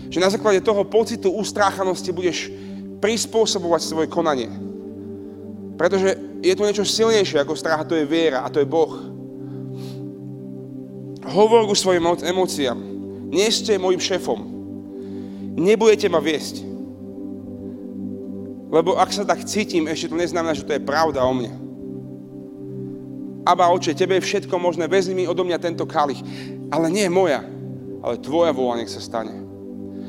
Že 0.10 0.24
na 0.24 0.30
základe 0.32 0.64
toho 0.64 0.88
pocitu 0.88 1.30
ustráchanosti 1.30 2.10
budeš 2.16 2.50
prispôsobovať 3.04 3.82
svoje 3.84 4.08
konanie. 4.08 4.48
Pretože 5.76 6.16
je 6.40 6.54
tu 6.56 6.64
niečo 6.64 6.88
silnejšie 6.88 7.44
ako 7.44 7.60
strach 7.60 7.84
to 7.84 7.98
je 7.98 8.08
viera 8.08 8.46
a 8.46 8.52
to 8.52 8.64
je 8.64 8.68
Boh. 8.68 8.94
Hovor 11.24 11.68
ku 11.68 11.76
svojim 11.76 12.04
emóciám. 12.04 12.80
Nie 13.32 13.50
ste 13.50 13.82
môjim 13.82 14.00
šéfom. 14.00 14.40
Nebudete 15.58 16.06
ma 16.12 16.22
viesť. 16.22 16.62
Lebo 18.74 18.98
ak 18.98 19.14
sa 19.14 19.22
tak 19.22 19.46
cítim, 19.46 19.86
ešte 19.86 20.10
to 20.10 20.18
neznamená, 20.18 20.58
že 20.58 20.66
to 20.66 20.74
je 20.74 20.82
pravda 20.82 21.22
o 21.22 21.34
mne. 21.34 21.54
Aba 23.44 23.70
oče, 23.70 23.94
tebe 23.94 24.18
je 24.18 24.26
všetko 24.26 24.56
možné, 24.56 24.88
vezmi 24.88 25.24
mi 25.24 25.30
odo 25.30 25.44
mňa 25.44 25.60
tento 25.60 25.84
kalich. 25.86 26.18
Ale 26.74 26.90
nie 26.90 27.06
moja, 27.06 27.46
ale 28.02 28.18
tvoja 28.18 28.50
vola 28.50 28.82
nech 28.82 28.90
sa 28.90 28.98
stane. 28.98 29.46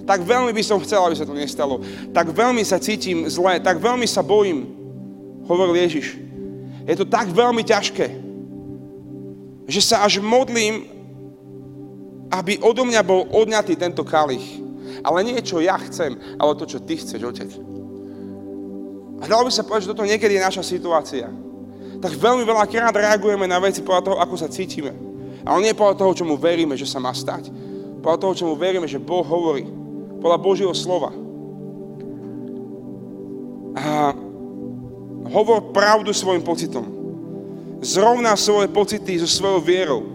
Tak 0.09 0.25
veľmi 0.25 0.53
by 0.57 0.63
som 0.65 0.81
chcel, 0.81 1.05
aby 1.05 1.17
sa 1.17 1.29
to 1.29 1.37
nestalo. 1.37 1.85
Tak 2.13 2.33
veľmi 2.33 2.65
sa 2.65 2.81
cítim 2.81 3.29
zle, 3.29 3.61
tak 3.61 3.77
veľmi 3.77 4.09
sa 4.09 4.25
bojím, 4.25 4.65
hovoril 5.45 5.77
Ježiš. 5.85 6.17
Je 6.89 6.97
to 6.97 7.05
tak 7.05 7.29
veľmi 7.29 7.61
ťažké, 7.65 8.07
že 9.69 9.81
sa 9.81 10.05
až 10.05 10.21
modlím, 10.21 10.89
aby 12.33 12.61
odo 12.61 12.85
mňa 12.85 13.01
bol 13.05 13.29
odňatý 13.29 13.77
tento 13.77 14.05
kalich. 14.05 14.61
Ale 15.05 15.25
nie 15.25 15.37
čo 15.45 15.61
ja 15.61 15.77
chcem, 15.81 16.17
ale 16.41 16.57
to, 16.57 16.65
čo 16.65 16.81
ty 16.81 16.97
chceš, 16.97 17.21
otec. 17.25 17.51
A 19.21 19.25
dalo 19.29 19.49
by 19.49 19.53
sa 19.53 19.65
povedať, 19.65 19.89
že 19.89 19.93
toto 19.93 20.05
niekedy 20.05 20.37
je 20.37 20.45
naša 20.45 20.65
situácia. 20.65 21.29
Tak 22.01 22.13
veľmi 22.21 22.45
veľa 22.45 22.69
krát 22.69 22.93
reagujeme 22.93 23.49
na 23.49 23.57
veci 23.61 23.81
podľa 23.81 24.05
toho, 24.05 24.17
ako 24.21 24.37
sa 24.37 24.49
cítime. 24.53 24.93
Ale 25.45 25.59
nie 25.61 25.77
podľa 25.77 26.01
toho, 26.01 26.17
čomu 26.17 26.41
veríme, 26.41 26.73
že 26.75 26.89
sa 26.89 26.97
má 26.97 27.13
stať. 27.13 27.53
Podľa 28.01 28.19
toho, 28.21 28.33
čomu 28.35 28.53
veríme, 28.57 28.89
že 28.89 29.01
Boh 29.01 29.25
hovorí. 29.25 29.69
Podľa 30.21 30.39
Božieho 30.41 30.73
slova. 30.73 31.13
A 33.77 34.17
hovor 35.29 35.73
pravdu 35.77 36.17
svojim 36.17 36.41
pocitom. 36.41 36.89
Zrovná 37.85 38.33
svoje 38.41 38.73
pocity 38.73 39.21
so 39.21 39.29
svojou 39.29 39.61
vierou 39.61 40.15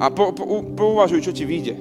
a 0.00 0.08
po, 0.08 0.32
po, 0.32 0.64
pouvažuj, 0.72 1.20
čo 1.20 1.32
ti 1.36 1.44
vyjde. 1.44 1.76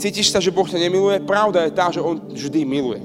Cítiš 0.00 0.32
sa, 0.32 0.40
že 0.40 0.48
Boh 0.48 0.64
ťa 0.64 0.80
nemiluje? 0.80 1.20
Pravda 1.28 1.68
je 1.68 1.72
tá, 1.76 1.92
že 1.92 2.00
On 2.00 2.16
vždy 2.16 2.64
miluje. 2.64 3.04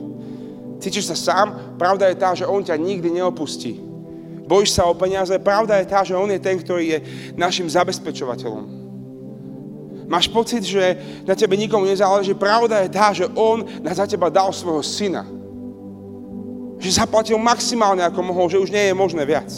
Cítiš 0.79 1.11
sa 1.11 1.17
sám? 1.19 1.75
Pravda 1.75 2.07
je 2.07 2.15
tá, 2.15 2.31
že 2.31 2.47
On 2.47 2.63
ťa 2.63 2.79
nikdy 2.79 3.19
neopustí. 3.19 3.75
Bojíš 4.45 4.77
sa 4.77 4.85
o 4.85 4.93
peniaze? 4.93 5.33
Pravda 5.41 5.81
je 5.81 5.89
tá, 5.89 6.05
že 6.05 6.13
On 6.13 6.29
je 6.29 6.37
ten, 6.37 6.57
ktorý 6.61 6.83
je 6.85 6.99
našim 7.33 7.65
zabezpečovateľom. 7.65 8.85
Máš 10.05 10.29
pocit, 10.29 10.61
že 10.61 11.01
na 11.25 11.33
tebe 11.33 11.57
nikomu 11.57 11.89
nezáleží? 11.89 12.37
Pravda 12.37 12.85
je 12.85 12.89
tá, 12.93 13.09
že 13.09 13.25
On 13.33 13.65
za 13.81 14.05
teba 14.05 14.29
dal 14.29 14.53
svojho 14.53 14.85
syna. 14.85 15.25
Že 16.77 17.01
zaplatil 17.01 17.41
maximálne, 17.41 18.05
ako 18.05 18.21
mohol, 18.21 18.45
že 18.45 18.61
už 18.61 18.69
nie 18.69 18.85
je 18.85 18.93
možné 18.93 19.25
viac. 19.25 19.49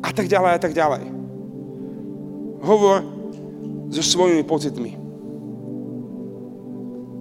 A 0.00 0.08
tak 0.16 0.32
ďalej, 0.32 0.50
a 0.56 0.60
tak 0.60 0.72
ďalej. 0.72 1.02
Hovor 2.64 3.04
so 3.92 4.00
svojimi 4.00 4.40
pocitmi. 4.48 4.96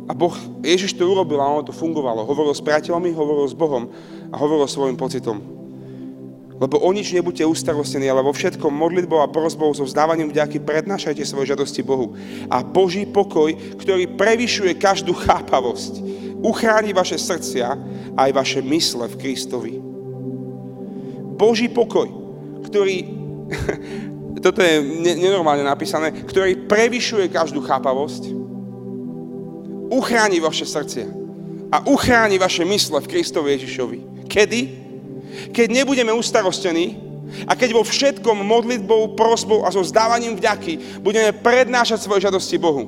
A 0.06 0.13
Boh, 0.13 0.38
Ježiš 0.62 0.93
to 0.93 1.04
urobil 1.04 1.41
a 1.41 1.49
ono 1.49 1.65
to 1.65 1.73
fungovalo. 1.73 2.30
Hovoril 2.30 2.54
s 2.54 2.62
priateľmi, 2.62 3.10
hovoril 3.12 3.49
s 3.49 3.58
Bohom 3.58 3.89
a 4.30 4.36
hovoril 4.38 4.69
svojim 4.69 4.93
pocitom. 4.93 5.41
Lebo 6.56 6.80
o 6.80 6.89
nič 6.96 7.12
nebuďte 7.12 7.44
ustarostení, 7.44 8.08
ale 8.08 8.24
vo 8.24 8.32
všetkom 8.32 8.72
modlitbou 8.72 9.20
a 9.20 9.28
prozbou 9.28 9.76
so 9.76 9.84
vzdávaním 9.84 10.32
vďaky 10.32 10.63
prednášajte 10.63 11.28
svoje 11.28 11.52
žiadosti 11.52 11.84
Bohu. 11.84 12.15
A 12.48 12.63
Boží 12.63 13.04
pokoj, 13.04 13.52
ktorý 13.76 14.15
prevyšuje 14.15 14.80
každú 14.80 15.12
chápavosť, 15.12 16.00
uchráni 16.39 16.96
vaše 16.96 17.20
srdcia 17.20 17.76
aj 18.15 18.30
vaše 18.32 18.63
mysle 18.63 19.04
v 19.12 19.20
Kristovi. 19.20 19.74
Boží 21.36 21.68
pokoj, 21.68 22.08
ktorý, 22.72 23.04
toto 24.46 24.63
je 24.63 24.80
nenormálne 25.20 25.68
napísané, 25.68 26.15
ktorý 26.24 26.72
prevyšuje 26.72 27.28
každú 27.36 27.60
chápavosť, 27.68 28.32
uchráni 29.91 30.39
vaše 30.39 30.63
srdcia 30.63 31.12
a 31.68 31.84
uchráni 31.91 32.39
vaše 32.39 32.63
mysle 32.63 33.04
v 33.04 33.12
Kristovi 33.12 33.60
Ježišovi. 33.60 34.00
Kedy? 34.32 34.85
Keď 35.52 35.67
nebudeme 35.71 36.12
ustarostení 36.13 37.00
a 37.50 37.58
keď 37.58 37.76
vo 37.76 37.84
všetkom 37.84 38.45
modlitbou, 38.45 39.17
prosbou 39.17 39.65
a 39.65 39.74
so 39.74 39.82
zdávaním 39.82 40.38
vďaky 40.38 41.02
budeme 41.02 41.34
prednášať 41.34 42.06
svoje 42.06 42.30
žiadosti 42.30 42.56
Bohu. 42.62 42.86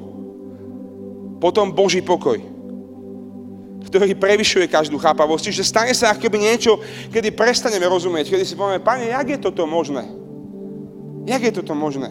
Potom 1.37 1.69
Boží 1.69 2.01
pokoj, 2.01 2.41
ktorý 3.87 4.13
prevyšuje 4.17 4.65
každú 4.67 4.97
chápavosť. 4.97 5.53
Čiže 5.53 5.63
stane 5.63 5.93
sa 5.93 6.13
ako 6.13 6.25
keby 6.25 6.37
niečo, 6.41 6.81
kedy 7.13 7.33
prestaneme 7.33 7.85
rozumieť, 7.85 8.33
kedy 8.33 8.43
si 8.45 8.57
povieme, 8.57 8.81
pane, 8.81 9.09
jak 9.09 9.27
je 9.37 9.39
toto 9.39 9.63
možné? 9.69 10.05
Jak 11.27 11.41
je 11.43 11.53
toto 11.61 11.75
možné? 11.75 12.09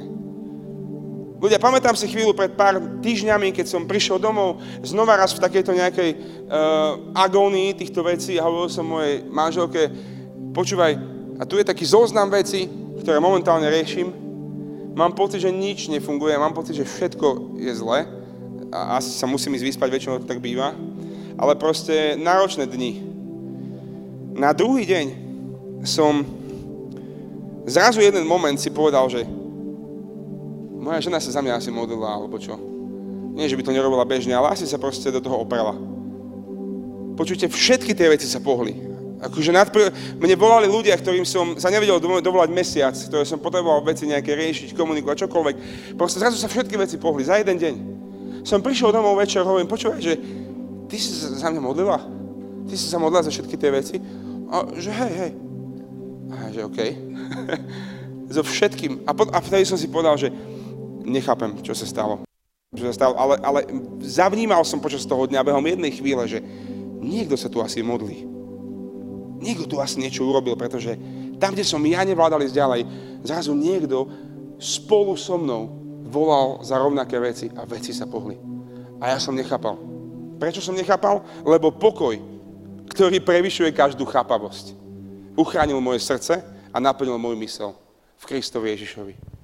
Ľudia, 1.37 1.61
pamätám 1.61 1.93
si 1.93 2.09
chvíľu 2.09 2.33
pred 2.33 2.57
pár 2.57 2.81
týždňami, 3.05 3.53
keď 3.53 3.69
som 3.69 3.85
prišiel 3.85 4.17
domov 4.17 4.57
znova 4.81 5.21
raz 5.21 5.37
v 5.37 5.45
takejto 5.45 5.73
nejakej 5.77 6.11
uh, 6.17 7.13
agónii 7.13 7.77
týchto 7.77 8.01
vecí 8.01 8.41
a 8.41 8.49
hovoril 8.49 8.73
som 8.73 8.89
mojej 8.89 9.21
manželke, 9.29 9.93
počúvaj, 10.57 10.97
a 11.37 11.45
tu 11.45 11.61
je 11.61 11.69
taký 11.69 11.85
zoznam 11.85 12.33
veci, 12.33 12.65
ktoré 13.05 13.21
momentálne 13.21 13.69
riešim. 13.69 14.09
Mám 14.97 15.13
pocit, 15.13 15.45
že 15.45 15.53
nič 15.53 15.93
nefunguje, 15.93 16.33
mám 16.41 16.57
pocit, 16.57 16.81
že 16.81 16.89
všetko 16.89 17.61
je 17.61 17.73
zle. 17.77 18.09
A 18.73 18.97
asi 18.97 19.13
sa 19.13 19.29
musím 19.29 19.53
ísť 19.53 19.77
vyspať, 19.77 19.93
väčšinou 19.93 20.25
to 20.25 20.25
tak 20.25 20.41
býva. 20.41 20.73
Ale 21.37 21.61
proste 21.61 22.17
náročné 22.17 22.65
dni. 22.65 23.05
Na 24.33 24.57
druhý 24.57 24.89
deň 24.89 25.07
som 25.85 26.25
zrazu 27.69 28.01
jeden 28.01 28.25
moment 28.25 28.57
si 28.57 28.73
povedal, 28.73 29.05
že 29.13 29.29
moja 30.81 31.05
žena 31.05 31.21
sa 31.21 31.37
za 31.37 31.45
mňa 31.45 31.61
asi 31.61 31.69
modlila, 31.69 32.17
alebo 32.17 32.41
čo. 32.41 32.57
Nie, 33.37 33.45
že 33.45 33.61
by 33.61 33.69
to 33.69 33.77
nerobila 33.77 34.09
bežne, 34.09 34.33
ale 34.33 34.57
asi 34.57 34.65
sa 34.65 34.81
proste 34.81 35.13
do 35.13 35.21
toho 35.21 35.37
oprela. 35.45 35.77
Počujte, 37.21 37.53
všetky 37.53 37.93
tie 37.93 38.09
veci 38.09 38.25
sa 38.25 38.41
pohli. 38.41 38.96
Akože 39.17 39.49
nadpr- 39.49 39.93
mne 40.21 40.37
volali 40.37 40.69
ľudia, 40.69 40.93
ktorým 40.93 41.25
som 41.25 41.57
sa 41.57 41.73
nevedel 41.73 41.97
dovolať 42.21 42.51
mesiac, 42.53 42.93
ktoré 42.93 43.25
som 43.25 43.41
potreboval 43.41 43.81
veci 43.81 44.05
nejaké 44.05 44.37
riešiť, 44.37 44.77
komunikovať, 44.77 45.25
čokoľvek. 45.25 45.57
Proste 45.97 46.21
zrazu 46.21 46.37
sa 46.37 46.53
všetky 46.53 46.77
veci 46.77 47.01
pohli 47.01 47.25
za 47.25 47.41
jeden 47.41 47.57
deň. 47.57 47.75
Som 48.45 48.61
prišiel 48.61 48.93
domov 48.93 49.17
večer 49.17 49.41
a 49.41 49.49
hovorím, 49.49 49.73
počúvaj, 49.73 50.01
že 50.05 50.21
ty 50.93 50.97
si 51.01 51.11
za 51.17 51.49
mňa 51.49 51.63
modlila? 51.65 51.99
Ty 52.69 52.75
si 52.77 52.87
sa 52.93 53.01
modlila 53.01 53.25
za 53.25 53.33
všetky 53.33 53.57
tie 53.57 53.71
veci? 53.73 53.97
A 54.53 54.69
že 54.77 54.93
hej, 54.93 55.13
hej. 55.17 55.33
A 56.29 56.37
že 56.53 56.61
okej. 56.69 56.91
So 58.27 58.43
všetkým. 58.43 59.07
A, 59.07 59.15
po, 59.15 59.23
a 59.31 59.39
vtedy 59.39 59.63
som 59.63 59.79
si 59.79 59.87
povedal, 59.87 60.19
že 60.19 60.35
nechápem, 61.07 61.63
čo 61.63 61.79
sa 61.79 61.87
stalo. 61.87 62.27
Čo 62.75 62.91
sa 62.91 62.95
stalo, 62.99 63.15
ale, 63.15 63.39
ale 63.39 63.61
zavnímal 64.03 64.67
som 64.67 64.83
počas 64.83 65.07
toho 65.07 65.31
dňa 65.31 65.47
behom 65.47 65.63
jednej 65.63 65.95
chvíle, 65.95 66.27
že 66.27 66.43
niekto 66.99 67.39
sa 67.39 67.47
tu 67.47 67.63
asi 67.63 67.87
modlí 67.87 68.36
niekto 69.47 69.71
tu 69.71 69.79
asi 69.79 70.03
niečo 70.03 70.27
urobil, 70.27 70.59
pretože 70.59 70.99
tam, 71.39 71.55
kde 71.55 71.63
som 71.63 71.79
ja 71.87 72.03
nevládal 72.03 72.43
ísť 72.43 72.57
ďalej, 72.59 72.81
zrazu 73.23 73.55
niekto 73.55 74.11
spolu 74.59 75.15
so 75.15 75.39
mnou 75.39 75.71
volal 76.11 76.65
za 76.67 76.75
rovnaké 76.81 77.21
veci 77.23 77.47
a 77.55 77.63
veci 77.63 77.95
sa 77.95 78.11
pohli. 78.11 78.35
A 78.99 79.15
ja 79.15 79.19
som 79.23 79.37
nechápal. 79.37 79.77
Prečo 80.41 80.65
som 80.65 80.75
nechápal? 80.75 81.23
Lebo 81.45 81.71
pokoj, 81.71 82.17
ktorý 82.89 83.21
prevyšuje 83.21 83.71
každú 83.77 84.09
chápavosť, 84.09 84.73
uchránil 85.37 85.79
moje 85.79 86.01
srdce 86.03 86.41
a 86.73 86.77
naplnil 86.81 87.21
môj 87.21 87.37
mysel 87.45 87.77
v 88.17 88.25
Kristovi 88.25 88.73
Ježišovi. 88.73 89.36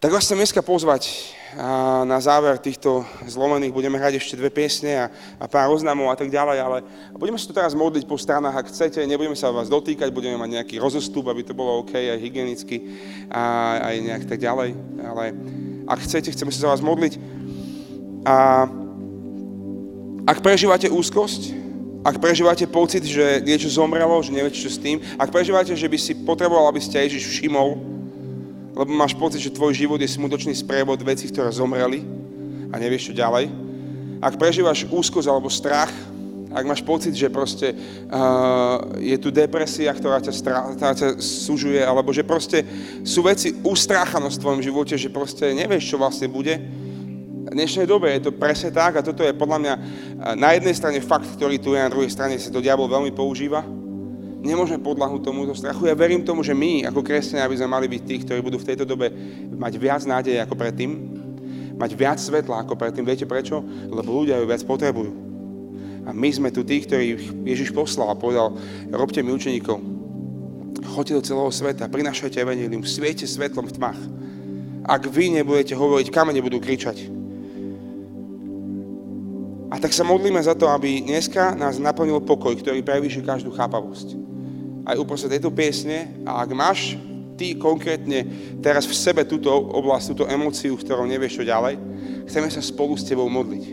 Tak 0.00 0.16
vás 0.16 0.24
chcem 0.24 0.40
dneska 0.40 0.64
pozvať 0.64 1.12
a 1.60 2.08
na 2.08 2.16
záver 2.24 2.56
týchto 2.56 3.04
zlomených. 3.28 3.68
Budeme 3.68 4.00
hrať 4.00 4.16
ešte 4.16 4.32
dve 4.32 4.48
piesne 4.48 4.96
a, 4.96 5.06
a 5.36 5.44
pár 5.44 5.68
oznamov 5.68 6.08
a 6.08 6.16
tak 6.16 6.32
ďalej, 6.32 6.56
ale 6.56 6.78
budeme 7.12 7.36
sa 7.36 7.44
tu 7.44 7.52
teraz 7.52 7.76
modliť 7.76 8.08
po 8.08 8.16
stranách, 8.16 8.64
ak 8.64 8.72
chcete. 8.72 9.04
Nebudeme 9.04 9.36
sa 9.36 9.52
vás 9.52 9.68
dotýkať, 9.68 10.08
budeme 10.08 10.40
mať 10.40 10.56
nejaký 10.56 10.80
rozostup, 10.80 11.28
aby 11.28 11.44
to 11.44 11.52
bolo 11.52 11.84
OK, 11.84 11.92
aj 11.92 12.16
hygienicky 12.16 12.96
a 13.28 13.76
aj 13.92 13.96
nejak 14.00 14.24
tak 14.24 14.40
ďalej. 14.40 14.72
Ale 15.04 15.36
ak 15.84 16.00
chcete, 16.00 16.32
chceme 16.32 16.48
sa 16.48 16.64
za 16.64 16.72
vás 16.72 16.80
modliť. 16.80 17.20
A 18.24 18.64
ak 20.24 20.40
prežívate 20.40 20.88
úzkosť, 20.88 21.52
ak 22.08 22.16
prežívate 22.24 22.64
pocit, 22.64 23.04
že 23.04 23.44
niečo 23.44 23.68
zomrelo, 23.68 24.16
že 24.24 24.32
neviete 24.32 24.64
čo 24.64 24.72
s 24.72 24.80
tým, 24.80 24.96
ak 25.20 25.28
prežívate, 25.28 25.76
že 25.76 25.84
by 25.92 25.98
si 26.00 26.16
potreboval, 26.24 26.72
aby 26.72 26.80
ste 26.80 27.04
Ježiš 27.04 27.36
všimol, 27.36 27.89
lebo 28.74 28.90
máš 28.94 29.14
pocit, 29.18 29.42
že 29.42 29.54
tvoj 29.54 29.74
život 29.74 29.98
je 29.98 30.08
smutočný 30.08 30.54
sprievod 30.54 31.02
vecí, 31.02 31.26
ktoré 31.28 31.50
zomreli 31.50 32.06
a 32.70 32.78
nevieš 32.78 33.10
čo 33.10 33.18
ďalej. 33.18 33.50
Ak 34.20 34.38
prežívaš 34.38 34.86
úzkosť 34.86 35.26
alebo 35.26 35.50
strach, 35.50 35.90
ak 36.50 36.66
máš 36.66 36.82
pocit, 36.82 37.14
že 37.14 37.30
proste 37.30 37.72
uh, 37.72 38.98
je 38.98 39.14
tu 39.22 39.30
depresia, 39.30 39.94
ktorá 39.94 40.18
ťa, 40.18 40.32
strá, 40.34 40.66
ktorá 40.74 40.92
ťa 40.98 41.08
súžuje, 41.22 41.78
alebo 41.78 42.10
že 42.10 42.26
proste 42.26 42.66
sú 43.06 43.22
veci 43.22 43.54
ustráchanosť 43.62 44.34
v 44.34 44.42
tvojom 44.42 44.62
živote, 44.62 44.94
že 44.98 45.14
proste 45.14 45.46
nevieš, 45.54 45.94
čo 45.94 45.96
vlastne 46.02 46.26
bude, 46.26 46.58
v 47.40 47.54
dnešnej 47.54 47.86
dobe 47.86 48.10
je 48.14 48.30
to 48.30 48.32
presne 48.34 48.70
tak 48.70 48.98
a 48.98 49.02
toto 49.02 49.26
je 49.26 49.34
podľa 49.34 49.58
mňa 49.58 49.74
na 50.38 50.54
jednej 50.54 50.74
strane 50.74 50.98
fakt, 51.02 51.26
ktorý 51.34 51.58
tu 51.58 51.74
je, 51.74 51.82
na 51.82 51.90
druhej 51.90 52.10
strane 52.10 52.38
sa 52.38 52.50
to 52.50 52.62
diabol 52.62 52.86
veľmi 52.86 53.10
používa 53.10 53.66
nemôžeme 54.40 54.80
podľahnúť 54.80 55.22
tomuto 55.22 55.52
strachu. 55.52 55.88
Ja 55.88 55.96
verím 55.96 56.24
tomu, 56.24 56.40
že 56.40 56.56
my 56.56 56.88
ako 56.88 57.04
kresťania 57.04 57.48
by 57.48 57.56
sme 57.60 57.68
mali 57.68 57.86
byť 57.86 58.02
tí, 58.04 58.16
ktorí 58.24 58.40
budú 58.40 58.56
v 58.56 58.68
tejto 58.72 58.84
dobe 58.88 59.12
mať 59.52 59.72
viac 59.76 60.02
nádeje 60.08 60.40
ako 60.40 60.56
predtým, 60.56 60.90
mať 61.76 61.90
viac 61.92 62.18
svetla 62.20 62.64
ako 62.64 62.76
predtým. 62.76 63.04
Viete 63.04 63.28
prečo? 63.28 63.60
Lebo 63.88 64.24
ľudia 64.24 64.40
ju 64.40 64.48
viac 64.48 64.64
potrebujú. 64.64 65.12
A 66.08 66.16
my 66.16 66.28
sme 66.32 66.48
tu 66.48 66.64
tí, 66.64 66.80
ktorí 66.80 67.20
Ježiš 67.44 67.76
poslal 67.76 68.08
a 68.08 68.16
povedal, 68.16 68.56
robte 68.88 69.20
mi 69.20 69.36
učeníkov, 69.36 69.76
choďte 70.96 71.16
do 71.20 71.22
celého 71.22 71.52
sveta, 71.52 71.92
prinašajte 71.92 72.40
evanilium, 72.40 72.82
sviete 72.88 73.28
svetlom 73.28 73.68
v 73.68 73.76
tmách. 73.76 74.00
Ak 74.88 75.04
vy 75.04 75.28
nebudete 75.28 75.76
hovoriť, 75.76 76.08
kamene 76.08 76.40
budú 76.40 76.56
kričať. 76.56 77.12
A 79.70 79.78
tak 79.78 79.94
sa 79.94 80.02
modlíme 80.02 80.40
za 80.40 80.56
to, 80.56 80.66
aby 80.66 81.04
dneska 81.04 81.54
nás 81.54 81.78
naplnil 81.78 82.18
pokoj, 82.24 82.56
ktorý 82.58 82.82
prevýši 82.82 83.22
každú 83.22 83.54
chápavosť 83.54 84.29
aj 84.84 84.96
uprostred 84.96 85.32
tejto 85.32 85.52
piesne 85.52 86.22
a 86.24 86.40
ak 86.44 86.50
máš 86.56 86.96
ty 87.40 87.56
konkrétne 87.56 88.28
teraz 88.60 88.84
v 88.84 88.92
sebe 88.92 89.24
túto 89.24 89.48
oblasť, 89.48 90.12
túto 90.12 90.28
emóciu, 90.28 90.76
v 90.76 90.84
ktorom 90.84 91.08
nevieš 91.08 91.40
čo 91.40 91.48
ďalej, 91.48 91.80
chceme 92.28 92.52
sa 92.52 92.60
spolu 92.60 93.00
s 93.00 93.08
tebou 93.08 93.32
modliť. 93.32 93.64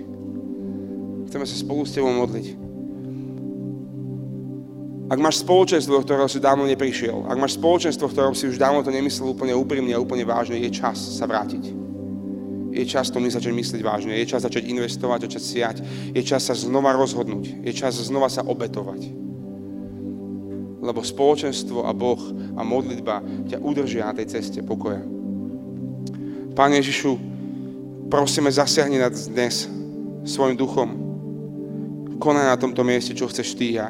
Chceme 1.27 1.43
sa 1.43 1.55
spolu 1.59 1.83
s 1.83 1.91
tebou 1.91 2.15
modliť. 2.15 2.63
Ak 5.07 5.19
máš 5.19 5.43
spoločenstvo, 5.43 6.03
ktorého 6.03 6.27
si 6.31 6.39
dávno 6.39 6.67
neprišiel, 6.67 7.27
ak 7.27 7.39
máš 7.39 7.59
spoločenstvo, 7.59 8.11
ktorom 8.11 8.35
si 8.35 8.47
už 8.47 8.59
dávno 8.59 8.83
to 8.83 8.91
nemyslel 8.91 9.35
úplne 9.35 9.55
úprimne 9.55 9.91
a 9.95 10.03
úplne 10.03 10.23
vážne, 10.23 10.59
je 10.59 10.71
čas 10.71 10.99
sa 10.99 11.27
vrátiť. 11.27 11.63
Je 12.71 12.83
čas 12.83 13.07
to 13.07 13.19
začať 13.19 13.51
myslieť 13.55 13.81
vážne, 13.83 14.15
je 14.15 14.27
čas 14.27 14.43
začať 14.43 14.67
investovať, 14.67 15.27
začať 15.27 15.43
siať, 15.43 15.77
je 16.11 16.21
čas 16.23 16.43
sa 16.43 16.55
znova 16.55 16.95
rozhodnúť, 16.95 17.63
je 17.63 17.71
čas 17.71 17.99
znova 17.99 18.27
sa 18.27 18.43
obetovať 18.43 19.26
lebo 20.87 21.03
spoločenstvo 21.03 21.83
a 21.83 21.91
Boh 21.91 22.19
a 22.55 22.63
modlitba 22.63 23.19
ťa 23.51 23.59
udržia 23.59 24.07
na 24.07 24.15
tej 24.15 24.39
ceste 24.39 24.63
pokoja. 24.63 25.03
Pane 26.55 26.79
Ježišu, 26.79 27.19
prosíme, 28.07 28.47
zasiahni 28.47 28.97
nás 28.97 29.27
dnes 29.27 29.67
svojim 30.23 30.55
duchom. 30.55 30.89
Konaj 32.17 32.49
na 32.49 32.57
tomto 32.57 32.81
mieste, 32.87 33.11
čo 33.11 33.27
chceš 33.27 33.53
Ty 33.59 33.67
a, 33.83 33.87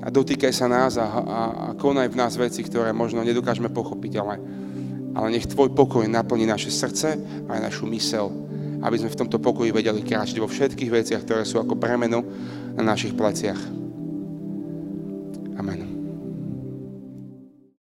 a 0.00 0.08
dotýkaj 0.08 0.54
sa 0.54 0.70
nás 0.70 0.96
a, 0.96 1.04
a, 1.04 1.40
a 1.50 1.66
konaj 1.74 2.14
v 2.14 2.16
nás 2.16 2.38
veci, 2.38 2.62
ktoré 2.62 2.94
možno 2.94 3.20
nedokážeme 3.26 3.68
pochopiť, 3.68 4.12
ale, 4.22 4.34
ale 5.12 5.34
nech 5.34 5.50
Tvoj 5.50 5.74
pokoj 5.74 6.06
naplní 6.06 6.46
naše 6.46 6.70
srdce 6.70 7.18
a 7.44 7.58
aj 7.58 7.60
našu 7.68 7.84
mysel, 7.90 8.32
aby 8.80 8.96
sme 8.96 9.12
v 9.12 9.18
tomto 9.26 9.42
pokoji 9.42 9.74
vedeli 9.74 10.00
kráčať 10.00 10.38
vo 10.38 10.48
všetkých 10.48 10.94
veciach, 10.94 11.26
ktoré 11.26 11.42
sú 11.44 11.60
ako 11.60 11.74
bremeno 11.76 12.24
na 12.78 12.94
našich 12.94 13.12
pleciach. 13.12 13.77
Amén. 15.58 15.97